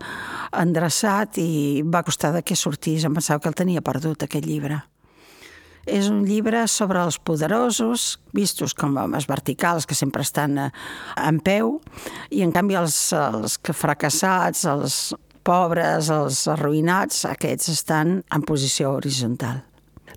endreçat 0.51 1.37
i 1.39 1.79
va 1.87 2.03
costar 2.03 2.33
de 2.35 2.41
que 2.43 2.57
sortís. 2.59 3.05
Em 3.07 3.15
pensava 3.15 3.39
que 3.39 3.47
el 3.47 3.55
tenia 3.55 3.83
perdut, 3.85 4.25
aquest 4.25 4.43
llibre. 4.45 4.81
És 5.87 6.09
un 6.11 6.25
llibre 6.27 6.65
sobre 6.67 6.99
els 7.01 7.17
poderosos, 7.17 8.19
vistos 8.35 8.75
com 8.77 8.99
homes 8.99 9.25
verticals, 9.31 9.87
que 9.87 9.95
sempre 9.95 10.21
estan 10.27 10.59
eh, 10.59 10.67
en 11.17 11.39
peu, 11.39 11.79
i 12.29 12.43
en 12.45 12.51
canvi 12.51 12.77
els, 12.77 12.97
els 13.15 13.57
que 13.57 13.73
fracassats, 13.73 14.67
els 14.69 14.99
pobres, 15.47 16.11
els 16.13 16.43
arruïnats, 16.51 17.23
aquests 17.31 17.71
estan 17.73 18.19
en 18.29 18.45
posició 18.45 18.91
horitzontal. 18.99 19.63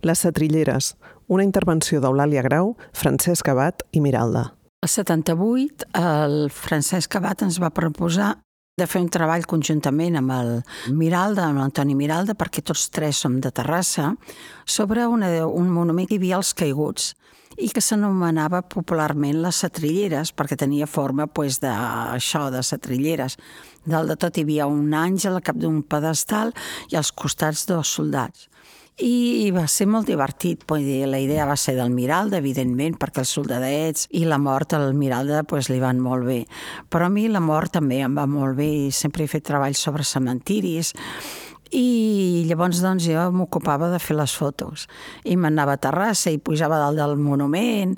Les 0.05 0.27
Setrilleres, 0.27 0.93
una 1.33 1.47
intervenció 1.47 2.03
d'Eulàlia 2.03 2.45
Grau, 2.45 2.75
Francesc 2.93 3.49
Abat 3.55 3.87
i 3.93 4.05
Miralda. 4.05 4.51
El 4.85 4.89
78, 4.91 5.87
el 5.97 6.51
Francesc 6.53 7.15
Abat 7.17 7.41
ens 7.47 7.57
va 7.57 7.71
proposar 7.73 8.35
de 8.77 8.85
fer 8.85 9.01
un 9.01 9.07
treball 9.09 9.47
conjuntament 9.49 10.19
amb 10.21 10.35
el 10.35 10.51
Miralda, 10.93 11.47
amb 11.47 11.63
l'Antoni 11.63 11.97
Miralda, 11.97 12.35
perquè 12.37 12.61
tots 12.61 12.91
tres 12.93 13.23
som 13.25 13.39
de 13.41 13.49
Terrassa, 13.49 14.11
sobre 14.69 15.07
una, 15.09 15.31
un 15.49 15.73
monument 15.73 16.11
que 16.11 16.19
hi 16.19 16.21
havia 16.21 16.37
als 16.37 16.53
caiguts 16.53 17.15
i 17.57 17.71
que 17.73 17.81
s'anomenava 17.81 18.61
popularment 18.77 19.41
les 19.47 19.63
setrilleres, 19.65 20.35
perquè 20.37 20.61
tenia 20.61 20.91
forma 20.91 21.31
pues, 21.33 21.63
d'això, 21.65 22.51
de 22.53 22.61
setrilleres. 22.61 23.39
Dalt 23.89 24.13
de 24.13 24.19
tot 24.21 24.37
hi 24.37 24.45
havia 24.45 24.69
un 24.69 24.93
àngel 24.93 25.39
al 25.39 25.47
cap 25.49 25.57
d'un 25.57 25.81
pedestal 25.81 26.53
i 26.93 27.01
als 27.01 27.15
costats 27.25 27.65
dos 27.73 27.89
soldats. 27.89 28.51
I 29.03 29.51
va 29.51 29.65
ser 29.67 29.89
molt 29.91 30.07
divertit, 30.07 30.61
dir, 30.71 31.07
la 31.11 31.19
idea 31.19 31.47
va 31.47 31.57
ser 31.59 31.75
del 31.75 31.91
Miralda, 31.91 32.39
evidentment, 32.39 32.95
perquè 32.95 33.25
els 33.25 33.33
soldadets 33.35 34.07
i 34.15 34.23
la 34.25 34.39
mort 34.39 34.73
al 34.73 34.95
Miralda 34.95 35.43
pues, 35.43 35.69
li 35.69 35.81
van 35.83 35.99
molt 35.99 36.25
bé. 36.25 36.45
Però 36.89 37.07
a 37.07 37.11
mi 37.11 37.27
la 37.27 37.41
mort 37.41 37.73
també 37.75 38.05
em 38.07 38.15
va 38.15 38.29
molt 38.31 38.55
bé 38.57 38.69
i 38.87 38.93
sempre 38.93 39.25
he 39.25 39.27
fet 39.27 39.49
treballs 39.51 39.83
sobre 39.83 40.07
cementiris 40.07 40.95
i 41.75 42.45
llavors 42.47 42.79
doncs, 42.85 43.09
jo 43.09 43.31
m'ocupava 43.35 43.91
de 43.91 43.99
fer 43.99 44.15
les 44.15 44.31
fotos 44.31 44.87
i 45.25 45.35
m'anava 45.35 45.75
a 45.75 45.83
Terrassa 45.83 46.31
i 46.31 46.39
pujava 46.39 46.79
dalt 46.79 47.01
del 47.01 47.17
monument 47.19 47.97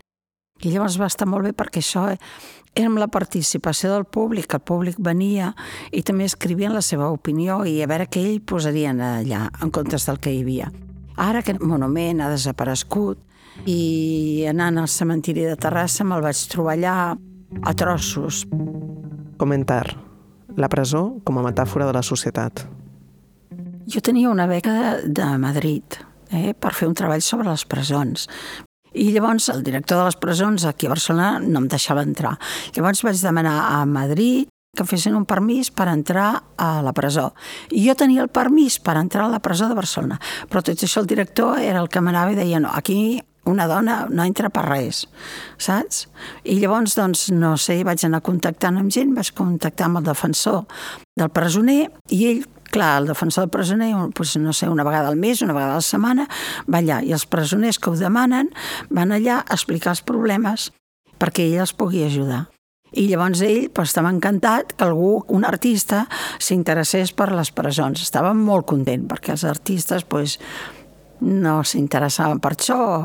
i 0.62 0.72
llavors 0.72 0.96
va 0.96 1.10
estar 1.12 1.28
molt 1.28 1.44
bé 1.44 1.52
perquè 1.52 1.82
això 1.84 2.06
era 2.08 2.88
amb 2.88 3.00
la 3.00 3.08
participació 3.12 3.92
del 3.92 4.04
públic, 4.04 4.54
el 4.54 4.64
públic 4.64 4.96
venia 4.96 5.52
i 5.92 6.00
també 6.00 6.24
escrivien 6.24 6.72
la 6.72 6.84
seva 6.84 7.12
opinió 7.12 7.64
i 7.68 7.82
a 7.82 7.90
veure 7.90 8.08
què 8.08 8.24
ell 8.24 8.40
posarien 8.40 9.00
allà 9.00 9.46
en 9.60 9.72
comptes 9.72 10.08
del 10.08 10.20
que 10.20 10.32
hi 10.32 10.44
havia. 10.44 10.72
Ara 11.16 11.40
aquest 11.40 11.62
monument 11.64 12.20
ha 12.20 12.28
desaparegut 12.28 13.22
i 13.64 14.44
anant 14.50 14.82
al 14.82 14.88
cementiri 14.92 15.46
de 15.48 15.56
Terrassa 15.56 16.04
me'l 16.04 16.24
vaig 16.24 16.42
trobar 16.52 16.74
allà 16.76 16.96
a 17.62 17.72
trossos. 17.74 18.44
Comentar. 19.40 19.86
La 20.56 20.68
presó 20.72 21.18
com 21.24 21.38
a 21.38 21.44
metàfora 21.44 21.88
de 21.88 21.94
la 21.96 22.04
societat. 22.04 22.64
Jo 23.86 24.00
tenia 24.02 24.30
una 24.32 24.46
beca 24.50 24.72
de, 24.72 25.12
de 25.14 25.26
Madrid 25.38 25.98
eh, 26.30 26.52
per 26.52 26.72
fer 26.74 26.88
un 26.88 26.96
treball 26.96 27.22
sobre 27.22 27.48
les 27.48 27.64
presons. 27.68 28.26
I 28.96 29.10
llavors 29.12 29.50
el 29.52 29.62
director 29.64 30.00
de 30.00 30.08
les 30.08 30.16
presons 30.16 30.64
aquí 30.64 30.88
a 30.88 30.94
Barcelona 30.94 31.38
no 31.44 31.60
em 31.60 31.68
deixava 31.68 32.04
entrar. 32.04 32.36
Llavors 32.76 33.04
vaig 33.04 33.20
demanar 33.20 33.56
a 33.68 33.84
Madrid 33.88 34.48
que 34.76 34.86
fessin 34.88 35.16
un 35.18 35.26
permís 35.28 35.72
per 35.74 35.88
entrar 35.92 36.28
a 36.56 36.70
la 36.84 36.92
presó. 36.96 37.30
I 37.70 37.86
jo 37.88 37.96
tenia 37.98 38.24
el 38.24 38.32
permís 38.32 38.78
per 38.78 38.98
entrar 39.00 39.26
a 39.26 39.32
la 39.32 39.40
presó 39.42 39.70
de 39.70 39.78
Barcelona, 39.78 40.20
però 40.50 40.62
tot 40.62 40.84
això 40.84 41.02
el 41.02 41.10
director 41.10 41.58
era 41.60 41.80
el 41.80 41.88
que 41.88 42.02
m'anava 42.04 42.34
i 42.34 42.38
deia 42.38 42.60
no, 42.60 42.70
aquí 42.72 43.22
una 43.46 43.68
dona 43.70 44.06
no 44.10 44.24
entra 44.26 44.50
per 44.50 44.64
res, 44.66 45.04
saps? 45.62 46.06
I 46.44 46.58
llavors, 46.60 46.96
doncs, 46.98 47.28
no 47.30 47.54
sé, 47.60 47.78
vaig 47.86 48.02
anar 48.04 48.20
contactant 48.26 48.80
amb 48.80 48.92
gent, 48.92 49.14
vaig 49.16 49.30
contactar 49.38 49.86
amb 49.88 50.02
el 50.02 50.08
defensor 50.10 50.64
del 51.16 51.30
presoner 51.30 51.86
i 52.10 52.24
ell 52.32 52.42
clar, 52.74 52.96
el 53.00 53.12
defensor 53.12 53.46
del 53.46 53.54
presoner, 53.54 53.92
doncs, 53.94 54.36
no 54.42 54.52
sé, 54.52 54.68
una 54.68 54.84
vegada 54.84 55.08
al 55.08 55.16
mes, 55.16 55.42
una 55.42 55.54
vegada 55.54 55.78
a 55.78 55.80
la 55.80 55.86
setmana, 55.86 56.26
va 56.66 56.82
allà. 56.82 57.00
I 57.06 57.14
els 57.16 57.26
presoners 57.30 57.78
que 57.78 57.90
ho 57.90 57.96
demanen 57.96 58.50
van 58.90 59.14
allà 59.14 59.40
a 59.40 59.54
explicar 59.54 59.94
els 59.94 60.04
problemes 60.04 60.70
perquè 61.16 61.46
ell 61.46 61.62
els 61.64 61.72
pugui 61.72 62.04
ajudar. 62.04 62.46
I 62.94 63.08
llavors 63.10 63.42
ell 63.42 63.68
pues, 63.74 63.90
estava 63.90 64.12
encantat 64.14 64.76
que 64.76 64.86
algú, 64.86 65.24
un 65.34 65.44
artista, 65.44 66.06
s'interessés 66.38 67.12
per 67.16 67.32
les 67.34 67.50
presons. 67.52 68.02
Estava 68.02 68.32
molt 68.36 68.68
content, 68.70 69.06
perquè 69.10 69.34
els 69.34 69.44
artistes 69.48 70.06
pues, 70.06 70.38
no 71.20 71.60
s'interessaven 71.64 72.40
per 72.44 72.52
això 72.54 72.76
o, 72.76 72.98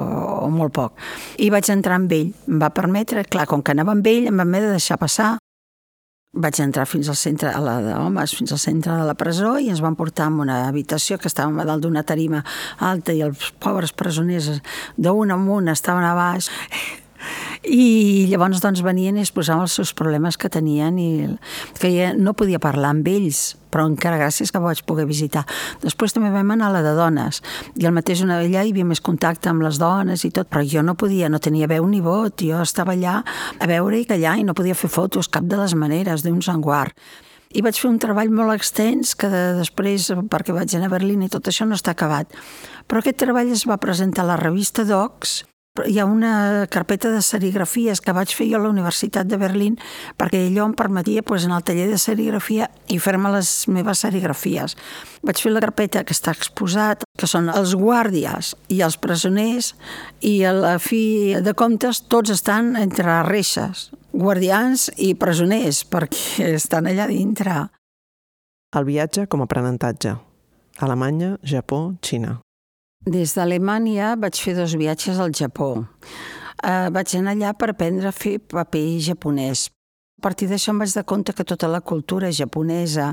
o 0.45 0.49
molt 0.53 0.75
poc. 0.75 0.97
I 1.41 1.49
vaig 1.53 1.71
entrar 1.73 1.97
amb 1.99 2.11
ell. 2.15 2.33
Em 2.47 2.59
va 2.61 2.71
permetre, 2.75 3.25
clar, 3.25 3.47
com 3.49 3.63
que 3.63 3.73
anava 3.73 3.95
amb 3.95 4.07
ell, 4.07 4.29
em 4.29 4.37
va 4.37 4.47
haver 4.47 4.67
de 4.67 4.75
deixar 4.77 4.99
passar. 5.01 5.35
Vaig 6.31 6.61
entrar 6.63 6.85
fins 6.87 7.09
al 7.11 7.17
centre, 7.19 7.49
a 7.51 7.59
la 7.59 7.81
d'homes, 7.83 8.31
fins 8.37 8.53
al 8.55 8.61
centre 8.61 8.93
de 8.95 9.03
la 9.03 9.17
presó 9.19 9.57
i 9.59 9.67
ens 9.67 9.81
van 9.83 9.97
portar 9.99 10.29
en 10.31 10.37
una 10.39 10.61
habitació 10.69 11.17
que 11.19 11.27
estàvem 11.27 11.59
a 11.59 11.65
dalt 11.67 11.83
d'una 11.83 12.05
tarima 12.07 12.39
alta 12.79 13.11
i 13.11 13.19
els 13.25 13.49
pobres 13.59 13.91
presoners 13.91 14.47
d'un 14.95 15.35
amunt 15.35 15.67
estaven 15.73 16.07
a 16.07 16.13
baix 16.15 16.47
i 17.63 18.27
llavors 18.31 18.61
doncs 18.63 18.81
venien 18.81 19.17
i 19.17 19.21
es 19.25 19.31
posaven 19.33 19.67
els 19.67 19.75
seus 19.77 19.93
problemes 19.93 20.37
que 20.37 20.49
tenien 20.49 20.97
i 20.97 21.11
que 21.77 21.91
ja 21.93 22.11
no 22.17 22.33
podia 22.33 22.61
parlar 22.61 22.95
amb 22.95 23.07
ells 23.11 23.51
però 23.71 23.85
encara 23.87 24.19
gràcies 24.19 24.51
que 24.51 24.59
vaig 24.59 24.81
poder 24.83 25.05
visitar. 25.07 25.45
Després 25.79 26.11
també 26.11 26.29
vam 26.33 26.51
anar 26.51 26.67
a 26.67 26.75
la 26.75 26.81
de 26.83 26.91
dones, 26.97 27.39
i 27.79 27.87
al 27.87 27.95
mateix 27.95 28.19
una 28.25 28.41
d'allà 28.41 28.65
hi 28.65 28.73
havia 28.73 28.87
més 28.87 28.99
contacte 28.99 29.49
amb 29.49 29.63
les 29.63 29.79
dones 29.79 30.25
i 30.27 30.31
tot, 30.35 30.49
però 30.51 30.65
jo 30.67 30.83
no 30.83 30.97
podia, 30.99 31.29
no 31.31 31.39
tenia 31.39 31.69
veu 31.71 31.87
ni 31.87 32.01
vot, 32.03 32.43
jo 32.43 32.59
estava 32.61 32.97
allà 32.97 33.21
a 33.23 33.69
veure 33.71 34.01
i 34.01 34.07
callar 34.09 34.37
i 34.39 34.43
no 34.43 34.57
podia 34.57 34.75
fer 34.75 34.91
fotos 34.91 35.31
cap 35.31 35.47
de 35.47 35.59
les 35.61 35.75
maneres, 35.75 36.25
d'un 36.27 36.41
sanguar. 36.43 36.89
I 37.51 37.63
vaig 37.63 37.79
fer 37.79 37.89
un 37.89 37.99
treball 37.99 38.31
molt 38.31 38.55
extens 38.55 39.11
que 39.15 39.27
de, 39.31 39.41
després, 39.57 40.09
perquè 40.31 40.55
vaig 40.55 40.75
anar 40.75 40.87
a 40.87 40.95
Berlín 40.95 41.23
i 41.23 41.31
tot 41.31 41.47
això 41.47 41.67
no 41.67 41.75
està 41.79 41.95
acabat. 41.95 42.31
Però 42.87 42.99
aquest 42.99 43.19
treball 43.23 43.51
es 43.51 43.63
va 43.67 43.79
presentar 43.79 44.23
a 44.23 44.31
la 44.33 44.39
revista 44.39 44.87
Docs 44.87 45.41
hi 45.85 45.99
ha 45.99 46.05
una 46.05 46.67
carpeta 46.69 47.09
de 47.11 47.21
serigrafies 47.23 48.01
que 48.03 48.11
vaig 48.11 48.33
fer 48.35 48.49
jo 48.49 48.57
a 48.59 48.63
la 48.65 48.71
Universitat 48.73 49.29
de 49.29 49.37
Berlín 49.39 49.77
perquè 50.19 50.41
allò 50.49 50.65
em 50.67 50.73
permetia 50.75 51.23
pues, 51.23 51.45
en 51.47 51.53
el 51.55 51.63
taller 51.63 51.87
de 51.87 51.99
serigrafia 52.01 52.67
i 52.91 52.99
fer-me 52.99 53.31
les 53.31 53.51
meves 53.71 54.03
serigrafies. 54.03 54.75
Vaig 55.23 55.39
fer 55.39 55.53
la 55.53 55.63
carpeta 55.63 56.03
que 56.03 56.15
està 56.15 56.35
exposat, 56.35 57.05
que 57.17 57.29
són 57.29 57.47
els 57.53 57.75
guàrdies 57.79 58.53
i 58.67 58.81
els 58.83 58.99
presoners 58.99 59.73
i 60.19 60.41
a 60.43 60.51
la 60.51 60.75
fi 60.79 61.39
de 61.39 61.55
comptes 61.55 62.03
tots 62.11 62.35
estan 62.35 62.75
entre 62.75 63.21
reixes, 63.29 63.89
guardians 64.11 64.89
i 64.97 65.13
presoners, 65.15 65.85
perquè 65.87 66.51
estan 66.59 66.91
allà 66.91 67.07
dintre. 67.07 67.69
El 68.75 68.87
viatge 68.87 69.27
com 69.31 69.43
a 69.43 69.47
aprenentatge. 69.47 70.17
Alemanya, 70.83 71.37
Japó, 71.43 71.93
Xina. 72.03 72.39
Des 73.01 73.31
d'Alemanya 73.33 74.13
vaig 74.13 74.37
fer 74.37 74.53
dos 74.53 74.75
viatges 74.77 75.17
al 75.17 75.31
Japó. 75.33 75.73
Uh, 76.61 76.89
vaig 76.93 77.15
anar 77.17 77.31
allà 77.33 77.53
per 77.57 77.71
aprendre 77.71 78.05
a 78.05 78.13
fer 78.13 78.35
paper 78.37 78.99
japonès. 79.01 79.71
A 80.19 80.21
partir 80.21 80.45
d'això 80.51 80.69
em 80.69 80.83
vaig 80.83 80.91
dar 80.93 81.01
compte 81.09 81.33
que 81.33 81.41
tota 81.43 81.65
la 81.65 81.79
cultura 81.81 82.29
japonesa, 82.29 83.07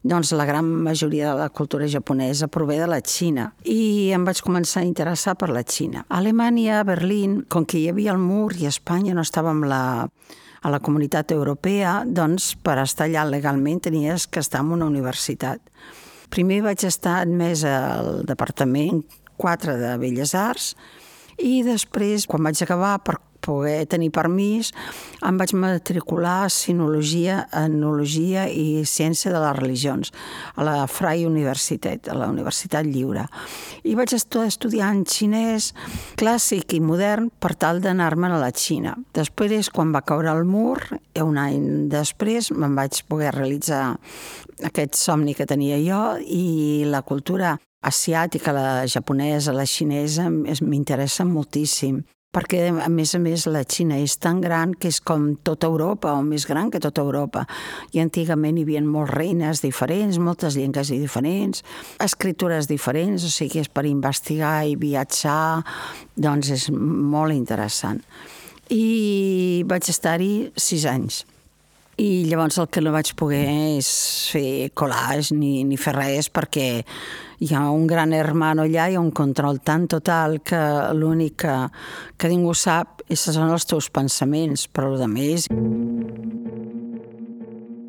doncs 0.00 0.30
la 0.32 0.46
gran 0.48 0.64
majoria 0.64 1.34
de 1.34 1.42
la 1.42 1.50
cultura 1.52 1.84
japonesa 1.86 2.48
prové 2.48 2.78
de 2.80 2.86
la 2.88 3.02
Xina. 3.04 3.50
I 3.68 4.14
em 4.16 4.24
vaig 4.24 4.40
començar 4.40 4.80
a 4.80 4.88
interessar 4.88 5.34
per 5.36 5.50
la 5.52 5.60
Xina. 5.60 6.06
A 6.08 6.22
Alemanya, 6.22 6.78
a 6.80 6.86
Berlín, 6.88 7.42
com 7.44 7.66
que 7.66 7.82
hi 7.82 7.90
havia 7.90 8.14
el 8.14 8.22
mur 8.22 8.54
i 8.56 8.64
Espanya 8.64 9.12
no 9.12 9.20
estava 9.20 9.52
amb 9.52 9.68
la, 9.68 10.08
a 10.62 10.72
la 10.72 10.80
comunitat 10.80 11.36
europea, 11.36 11.98
doncs 12.06 12.54
per 12.56 12.78
estar 12.80 13.10
allà 13.10 13.26
legalment 13.28 13.84
tenies 13.90 14.24
que 14.24 14.40
estar 14.40 14.64
en 14.64 14.72
una 14.72 14.88
universitat. 14.88 15.60
Primer 16.32 16.62
vaig 16.64 16.86
estar 16.88 17.18
admès 17.20 17.66
al 17.68 18.24
Departament 18.24 19.04
4 19.40 19.78
de 19.80 19.96
Belles 20.02 20.34
Arts 20.38 20.74
i 21.42 21.62
després, 21.66 22.28
quan 22.30 22.44
vaig 22.46 22.60
acabar, 22.62 22.98
per 23.02 23.18
poder 23.44 23.84
tenir 23.90 24.08
permís, 24.14 24.70
em 25.24 25.36
vaig 25.36 25.52
matricular 25.58 26.44
a 26.46 26.52
Sinologia, 26.52 27.42
Enologia 27.52 28.46
i 28.48 28.84
Ciència 28.88 29.32
de 29.34 29.42
les 29.42 29.58
Religions 29.58 30.14
a 30.56 30.64
la 30.64 30.76
Freie 30.88 31.26
Universitat, 31.28 32.08
a 32.08 32.16
la 32.16 32.30
Universitat 32.32 32.88
Lliure. 32.88 33.26
I 33.84 33.96
vaig 33.98 34.14
estudiar 34.16 34.94
en 34.94 35.04
xinès 35.04 35.72
clàssic 36.20 36.72
i 36.78 36.80
modern 36.80 37.28
per 37.28 37.52
tal 37.60 37.82
d'anar-me'n 37.84 38.38
a 38.38 38.40
la 38.40 38.52
Xina. 38.54 38.96
Després, 39.12 39.68
quan 39.68 39.92
va 39.92 40.04
caure 40.06 40.32
el 40.32 40.48
mur, 40.48 40.78
un 41.20 41.36
any 41.36 41.90
després 41.92 42.50
me'n 42.54 42.78
vaig 42.78 43.02
poder 43.10 43.34
realitzar 43.36 43.98
aquest 44.64 44.96
somni 44.96 45.36
que 45.36 45.44
tenia 45.44 45.76
jo 45.84 46.02
i 46.24 46.84
la 46.88 47.04
cultura 47.04 47.58
asiàtica, 47.84 48.52
la 48.52 48.86
japonesa, 48.90 49.52
la 49.52 49.66
xinesa, 49.68 50.30
m'interessa 50.30 51.26
moltíssim 51.28 52.02
perquè 52.34 52.66
a 52.72 52.88
més 52.90 53.14
a 53.14 53.20
més 53.22 53.46
la 53.50 53.62
Xina 53.68 54.00
és 54.02 54.16
tan 54.22 54.40
gran 54.42 54.74
que 54.74 54.90
és 54.90 54.98
com 55.04 55.34
tota 55.46 55.68
Europa 55.70 56.12
o 56.16 56.22
més 56.26 56.46
gran 56.50 56.70
que 56.72 56.80
tota 56.82 57.04
Europa 57.04 57.44
i 57.94 58.02
antigament 58.02 58.58
hi 58.58 58.64
havia 58.66 58.82
molts 58.84 59.14
reines 59.14 59.62
diferents, 59.62 60.18
moltes 60.18 60.58
llengües 60.58 60.90
diferents, 60.90 61.62
escritures 62.02 62.68
diferents, 62.70 63.24
o 63.24 63.30
sigui, 63.30 63.62
és 63.62 63.70
per 63.70 63.86
investigar 63.86 64.56
i 64.66 64.74
viatjar, 64.80 65.62
doncs 66.16 66.50
és 66.54 66.66
molt 66.74 67.34
interessant. 67.36 68.02
I 68.72 69.62
vaig 69.68 69.90
estar-hi 69.92 70.50
sis 70.56 70.88
anys. 70.88 71.22
I 72.00 72.24
llavors 72.26 72.58
el 72.58 72.66
que 72.74 72.82
no 72.82 72.90
vaig 72.90 73.12
poder 73.14 73.44
és 73.76 73.88
fer 74.32 74.72
collage 74.74 75.36
ni, 75.36 75.60
ni 75.62 75.78
fer 75.78 75.94
res 75.94 76.26
perquè 76.32 76.82
hi 77.38 77.54
ha 77.54 77.68
un 77.70 77.86
gran 77.86 78.12
hermano 78.12 78.62
allà, 78.62 78.88
hi 78.88 78.94
ha 78.94 79.00
un 79.00 79.12
control 79.12 79.60
tan 79.60 79.86
total 79.86 80.40
que 80.42 80.60
l'únic 80.94 81.40
que, 81.44 81.56
que 82.16 82.30
ningú 82.30 82.54
sap 82.54 83.02
són 83.14 83.52
els 83.52 83.66
teus 83.68 83.90
pensaments, 83.92 84.68
però 84.68 84.94
el 84.94 85.08
més. 85.10 85.48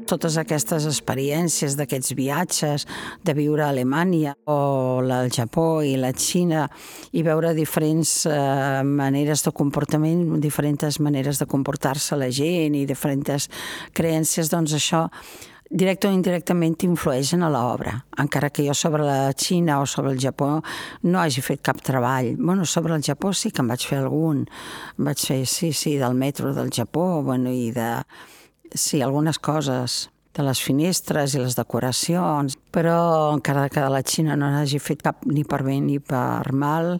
Totes 0.05 0.35
aquestes 0.37 0.85
experiències 0.85 1.73
d'aquests 1.79 2.13
viatges, 2.13 2.85
de 3.25 3.33
viure 3.33 3.63
a 3.65 3.71
Alemanya 3.73 4.35
o 4.45 5.01
al 5.01 5.31
Japó 5.33 5.81
i 5.81 5.95
la 5.97 6.11
Xina 6.13 6.67
i 7.17 7.23
veure 7.25 7.55
diferents 7.57 8.27
eh, 8.29 8.83
maneres 8.85 9.41
de 9.47 9.55
comportament, 9.55 10.37
diferents 10.43 10.99
maneres 11.01 11.41
de 11.41 11.49
comportar-se 11.49 12.19
la 12.21 12.29
gent 12.29 12.77
i 12.77 12.85
diferents 12.85 13.49
creències, 13.97 14.53
doncs 14.53 14.77
això 14.77 15.07
directe 15.75 16.07
o 16.07 16.13
indirectament 16.15 16.77
influeixen 16.87 17.43
a 17.43 17.49
l'obra, 17.51 17.97
encara 18.21 18.49
que 18.49 18.63
jo 18.63 18.73
sobre 18.77 19.03
la 19.03 19.33
Xina 19.35 19.81
o 19.81 19.85
sobre 19.85 20.13
el 20.13 20.21
Japó 20.23 20.61
no 21.03 21.19
hagi 21.19 21.43
fet 21.43 21.61
cap 21.65 21.81
treball. 21.83 22.35
Bueno, 22.39 22.65
sobre 22.65 22.95
el 22.95 23.03
Japó 23.03 23.33
sí 23.33 23.51
que 23.51 23.61
en 23.61 23.67
vaig 23.67 23.83
fer 23.83 23.99
algun. 23.99 24.45
En 24.97 25.09
vaig 25.09 25.19
fer, 25.19 25.43
sí, 25.45 25.73
sí, 25.73 25.97
del 25.99 26.15
metro 26.15 26.53
del 26.55 26.71
Japó, 26.71 27.21
bueno, 27.23 27.51
i 27.51 27.71
de 27.75 27.89
sí, 28.73 29.01
algunes 29.01 29.39
coses 29.39 30.09
de 30.35 30.43
les 30.43 30.59
finestres 30.59 31.35
i 31.35 31.39
les 31.39 31.55
decoracions, 31.55 32.57
però 32.71 33.31
encara 33.33 33.69
que 33.71 33.83
de 33.83 33.91
la 33.91 34.03
Xina 34.03 34.35
no 34.35 34.49
n'hagi 34.51 34.79
fet 34.83 35.03
cap 35.03 35.23
ni 35.27 35.45
per 35.47 35.61
bé 35.63 35.79
ni 35.79 35.99
per 35.99 36.51
mal, 36.51 36.97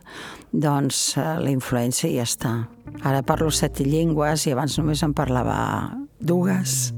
doncs 0.52 1.18
eh, 1.20 1.28
la 1.44 1.52
influència 1.52 2.12
ja 2.12 2.28
està. 2.28 2.56
Ara 3.04 3.24
parlo 3.28 3.52
set 3.52 3.84
llengües 3.84 4.48
i 4.48 4.56
abans 4.56 4.80
només 4.80 5.04
en 5.04 5.16
parlava 5.16 5.58
dues. 6.20 6.95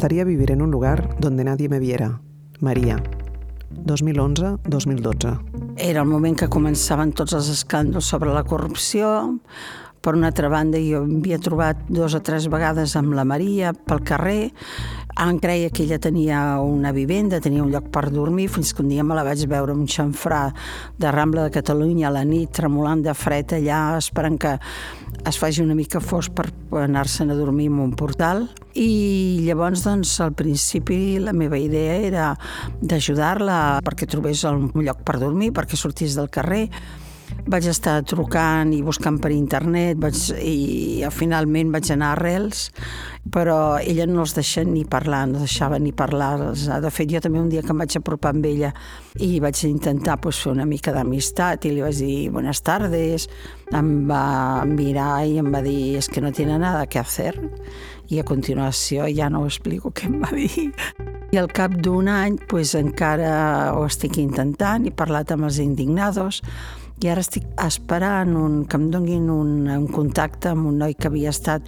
Gustaría 0.00 0.24
vivir 0.24 0.50
en 0.50 0.62
un 0.62 0.70
lugar 0.70 1.14
donde 1.18 1.44
nadie 1.44 1.68
me 1.68 1.78
viera. 1.78 2.22
María. 2.58 3.02
2011-2012. 3.84 5.74
Era 5.76 6.00
el 6.00 6.08
moment 6.08 6.38
que 6.40 6.48
començaven 6.48 7.12
tots 7.12 7.36
els 7.36 7.50
escàndols 7.52 8.08
sobre 8.08 8.32
la 8.32 8.40
corrupció. 8.48 9.10
Per 10.00 10.14
una 10.16 10.30
altra 10.30 10.48
banda, 10.48 10.78
jo 10.80 11.02
havia 11.04 11.36
trobat 11.42 11.82
dos 11.92 12.14
o 12.16 12.22
tres 12.24 12.46
vegades 12.48 12.94
amb 12.96 13.12
la 13.12 13.26
Maria 13.28 13.74
pel 13.74 14.00
carrer. 14.00 14.48
Em 15.20 15.36
creia 15.42 15.68
que 15.68 15.82
ella 15.84 15.98
tenia 16.00 16.38
una 16.64 16.88
vivenda, 16.96 17.42
tenia 17.44 17.60
un 17.60 17.68
lloc 17.74 17.90
per 17.92 18.06
dormir, 18.08 18.48
fins 18.48 18.72
que 18.72 18.80
un 18.80 18.88
dia 18.88 19.04
me 19.04 19.18
la 19.18 19.26
vaig 19.26 19.42
veure 19.50 19.74
un 19.76 19.84
xanfrà 19.84 20.46
de 20.96 21.12
Rambla 21.12 21.44
de 21.44 21.52
Catalunya 21.52 22.08
a 22.08 22.14
la 22.16 22.24
nit, 22.24 22.48
tremolant 22.56 23.04
de 23.04 23.12
fred 23.12 23.52
allà, 23.58 23.82
esperant 23.98 24.40
que 24.40 24.54
es 25.28 25.36
faci 25.36 25.60
una 25.60 25.76
mica 25.76 26.00
fos 26.00 26.30
per 26.32 26.46
anar-se'n 26.80 27.34
a 27.34 27.36
dormir 27.36 27.68
en 27.68 27.82
un 27.84 27.92
portal 27.92 28.46
i 28.78 29.42
llavors 29.44 29.82
doncs 29.84 30.14
al 30.24 30.32
principi 30.32 31.18
la 31.20 31.34
meva 31.36 31.58
idea 31.60 31.98
era 32.06 32.30
d'ajudar-la 32.80 33.58
perquè 33.84 34.08
trobés 34.08 34.46
un 34.48 34.70
lloc 34.80 35.04
per 35.04 35.18
dormir, 35.20 35.52
perquè 35.52 35.76
sortís 35.76 36.16
del 36.16 36.30
carrer 36.32 36.68
vaig 37.46 37.68
estar 37.70 38.00
trucant 38.04 38.74
i 38.74 38.82
buscant 38.84 39.20
per 39.22 39.30
internet 39.32 40.00
vaig, 40.00 40.18
i 40.42 41.06
finalment 41.14 41.72
vaig 41.72 41.92
anar 41.94 42.12
a 42.12 42.18
Arrels 42.18 42.68
però 43.30 43.78
ella 43.78 44.06
no 44.08 44.22
els 44.24 44.32
deixa 44.34 44.62
ni 44.64 44.86
parlar, 44.88 45.26
no 45.28 45.42
deixava 45.42 45.78
ni 45.78 45.92
parlar. 45.92 46.54
De 46.56 46.90
fet, 46.90 47.10
jo 47.12 47.20
també 47.20 47.40
un 47.40 47.50
dia 47.52 47.62
que 47.62 47.74
em 47.74 47.82
vaig 47.82 47.96
apropar 47.98 48.32
amb 48.32 48.46
ella 48.48 48.72
i 49.20 49.38
vaig 49.42 49.60
intentar 49.68 50.16
pues, 50.22 50.40
fer 50.40 50.54
una 50.54 50.66
mica 50.66 50.94
d'amistat 50.96 51.68
i 51.68 51.74
li 51.74 51.84
vaig 51.84 52.00
dir 52.00 52.30
buenas 52.32 52.62
tardes, 52.64 53.28
em 53.76 53.92
va 54.08 54.64
mirar 54.66 55.26
i 55.28 55.38
em 55.42 55.52
va 55.52 55.60
dir 55.62 55.98
es 56.00 56.08
que 56.08 56.24
no 56.24 56.32
tiene 56.32 56.58
nada 56.58 56.86
que 56.86 56.98
hacer 56.98 57.36
i 58.10 58.18
a 58.18 58.24
continuació 58.26 59.06
ja 59.14 59.28
no 59.30 59.44
ho 59.44 59.50
explico 59.50 59.92
què 59.92 60.08
em 60.08 60.18
va 60.24 60.32
dir. 60.34 60.72
I 61.30 61.38
al 61.38 61.46
cap 61.54 61.76
d'un 61.78 62.08
any 62.10 62.40
pues, 62.50 62.74
encara 62.74 63.74
ho 63.76 63.84
estic 63.86 64.18
intentant, 64.18 64.88
he 64.88 64.90
parlat 64.90 65.30
amb 65.30 65.46
els 65.46 65.60
indignados, 65.62 66.40
i 67.00 67.08
ara 67.08 67.22
estic 67.24 67.46
esperant 67.64 68.34
un, 68.36 68.60
que 68.68 68.76
em 68.76 68.90
donguin 68.92 69.30
un, 69.32 69.52
un 69.72 69.86
contacte 69.88 70.52
amb 70.52 70.68
un 70.68 70.80
noi 70.82 70.96
que 70.98 71.08
havia 71.08 71.32
estat 71.32 71.64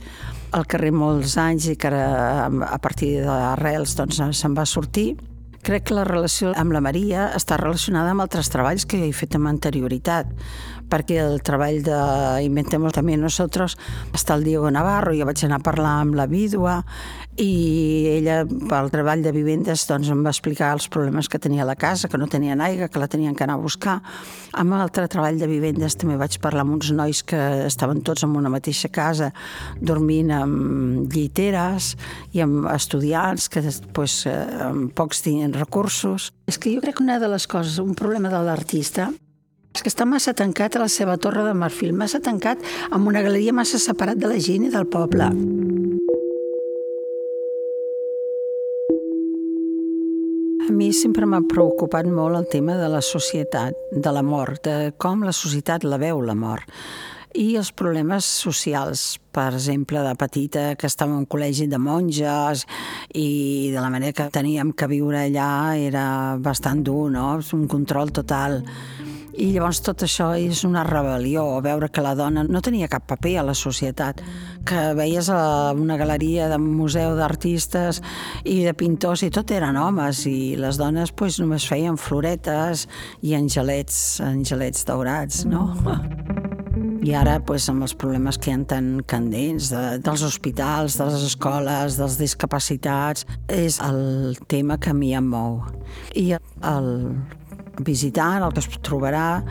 al 0.53 0.67
carrer 0.69 0.93
molts 0.93 1.39
anys 1.41 1.71
i 1.73 1.77
que 1.81 1.89
ara, 1.89 2.49
a 2.69 2.79
partir 2.85 3.15
d'arrels 3.25 3.97
doncs, 3.97 4.21
se'n 4.37 4.57
va 4.59 4.67
sortir. 4.69 5.15
Crec 5.63 5.87
que 5.89 5.97
la 5.97 6.05
relació 6.05 6.51
amb 6.59 6.75
la 6.75 6.83
Maria 6.85 7.31
està 7.39 7.57
relacionada 7.57 8.13
amb 8.13 8.25
altres 8.25 8.51
treballs 8.53 8.85
que 8.85 8.99
he 9.07 9.13
fet 9.17 9.39
amb 9.39 9.49
anterioritat 9.49 10.29
perquè 10.93 11.23
el 11.23 11.41
treball 11.41 11.81
de 11.87 11.99
Inventemos 12.45 12.93
també 12.93 13.17
nosaltres 13.17 13.79
està 14.13 14.37
el 14.37 14.45
Diego 14.45 14.71
Navarro, 14.75 15.15
jo 15.17 15.25
vaig 15.29 15.41
anar 15.47 15.63
a 15.63 15.65
parlar 15.65 15.95
amb 16.03 16.19
la 16.19 16.27
vídua 16.29 16.83
i 17.41 18.19
ella 18.19 18.43
pel 18.45 18.91
treball 18.93 19.23
de 19.25 19.33
vivendes 19.33 19.87
doncs, 19.89 20.11
em 20.13 20.21
va 20.25 20.33
explicar 20.35 20.73
els 20.77 20.89
problemes 20.93 21.31
que 21.33 21.41
tenia 21.41 21.65
la 21.65 21.77
casa, 21.81 22.09
que 22.09 22.21
no 22.21 22.29
tenien 22.29 22.61
aigua, 22.61 22.91
que 22.93 23.01
la 23.01 23.09
tenien 23.09 23.35
que 23.35 23.45
anar 23.47 23.57
a 23.57 23.63
buscar. 23.63 24.01
Amb 24.53 24.77
l'altre 24.77 25.07
treball 25.09 25.41
de 25.41 25.49
vivendes 25.49 25.97
també 25.97 26.19
vaig 26.21 26.37
parlar 26.45 26.67
amb 26.67 26.77
uns 26.77 26.93
nois 26.93 27.23
que 27.25 27.41
estaven 27.65 28.03
tots 28.05 28.27
en 28.27 28.37
una 28.37 28.53
mateixa 28.53 28.93
casa 28.93 29.31
dormint 29.81 30.31
amb 30.37 31.13
lliteres 31.13 31.95
i 32.37 32.45
amb 32.45 32.69
estudiants 32.75 33.49
que 33.49 33.65
eh, 33.65 34.37
amb 34.69 34.93
pocs 34.93 35.25
tenien 35.25 35.57
recursos. 35.57 36.33
És 36.47 36.61
que 36.61 36.75
jo 36.75 36.85
crec 36.85 37.01
que 37.01 37.07
una 37.07 37.19
de 37.23 37.33
les 37.33 37.49
coses, 37.49 37.81
un 37.81 37.97
problema 37.97 38.29
de 38.29 38.45
l'artista 38.45 39.09
és 39.73 39.81
que 39.81 39.89
està 39.89 40.05
massa 40.05 40.35
tancat 40.37 40.77
a 40.77 40.85
la 40.85 40.91
seva 40.93 41.17
torre 41.17 41.47
de 41.47 41.57
marfil, 41.57 41.95
massa 41.97 42.21
tancat 42.21 42.61
amb 42.91 43.09
una 43.09 43.25
galeria 43.25 43.57
massa 43.57 43.81
separat 43.81 44.21
de 44.21 44.29
la 44.29 44.37
gent 44.37 44.69
i 44.69 44.75
del 44.75 44.85
poble. 44.85 45.33
Mi 50.73 50.89
sempre 50.97 51.27
m'ha 51.29 51.43
preocupat 51.45 52.07
molt 52.09 52.39
el 52.39 52.47
tema 52.49 52.79
de 52.79 52.87
la 52.89 53.03
societat, 53.05 53.77
de 53.93 54.13
la 54.15 54.23
mort, 54.25 54.63
de 54.65 54.93
com 54.97 55.21
la 55.27 55.35
societat 55.37 55.85
la 55.85 55.99
veu, 56.01 56.23
la 56.25 56.37
mort. 56.39 56.65
I 57.37 57.59
els 57.61 57.69
problemes 57.77 58.25
socials, 58.25 59.19
per 59.37 59.51
exemple, 59.53 60.01
de 60.01 60.15
petita, 60.17 60.65
que 60.81 60.89
estava 60.89 61.13
en 61.13 61.27
un 61.27 61.29
col·legi 61.29 61.67
de 61.69 61.81
monges 61.81 62.65
i 63.13 63.69
de 63.75 63.81
la 63.81 63.91
manera 63.93 64.17
que 64.17 64.31
teníem 64.33 64.73
que 64.73 64.89
viure 64.89 65.21
allà 65.27 65.77
era 65.77 66.07
bastant 66.41 66.81
dur, 66.85 67.11
no? 67.13 67.35
Un 67.53 67.69
control 67.69 68.13
total. 68.17 68.63
I 69.33 69.51
llavors 69.53 69.81
tot 69.85 70.05
això 70.05 70.31
és 70.37 70.65
una 70.69 70.87
rebel·lió, 70.89 71.45
veure 71.65 71.89
que 71.93 72.05
la 72.05 72.17
dona 72.17 72.47
no 72.49 72.65
tenia 72.65 72.89
cap 72.93 73.05
paper 73.09 73.39
a 73.41 73.47
la 73.49 73.55
societat, 73.57 74.25
que 74.67 74.93
veies 74.99 75.29
a 75.33 75.73
una 75.77 75.97
galeria 76.01 76.49
de 76.51 76.59
museu 76.63 77.17
d'artistes 77.19 78.03
i 78.45 78.63
de 78.67 78.75
pintors 78.79 79.25
i 79.27 79.31
tot 79.35 79.51
eren 79.55 79.79
homes 79.81 80.25
i 80.31 80.55
les 80.61 80.79
dones 80.81 81.13
pues, 81.17 81.41
només 81.43 81.67
feien 81.69 81.99
floretes 82.01 82.87
i 83.23 83.37
angelets, 83.39 84.21
angelets 84.25 84.87
daurats, 84.89 85.45
no? 85.49 85.69
I 87.03 87.17
ara, 87.19 87.41
pues, 87.43 87.65
amb 87.67 87.83
els 87.83 87.97
problemes 87.99 88.39
que 88.39 88.53
hi 88.53 88.55
ha 88.55 88.63
tan 88.71 89.01
candents 89.11 89.73
de, 89.73 89.83
dels 90.07 90.23
hospitals, 90.23 90.95
de 91.01 91.09
les 91.09 91.25
escoles, 91.27 91.99
dels 91.99 92.19
discapacitats, 92.21 93.27
és 93.51 93.81
el 93.83 94.39
tema 94.47 94.79
que 94.79 94.93
a 94.93 94.95
mi 94.95 95.11
em 95.19 95.27
mou. 95.35 95.65
I 96.15 96.37
el 96.39 96.93
visitant, 97.85 98.43
el 98.43 98.55
que 98.55 98.63
es 98.63 98.69
trobarà 98.85 99.43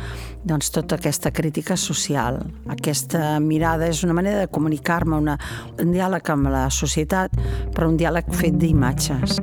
doncs, 0.47 0.71
tota 0.73 0.97
aquesta 0.97 1.31
crítica 1.31 1.77
social. 1.77 2.41
Aquesta 2.71 3.39
mirada 3.39 3.87
és 3.91 4.03
una 4.03 4.17
manera 4.17 4.43
de 4.43 4.49
comunicar-me, 4.51 5.21
un 5.21 5.93
diàleg 5.93 6.33
amb 6.33 6.51
la 6.53 6.67
societat, 6.73 7.35
però 7.75 7.91
un 7.91 7.97
diàleg 8.01 8.31
fet 8.33 8.59
d'imatges. 8.61 9.39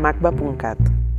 macba.cat 0.00 1.09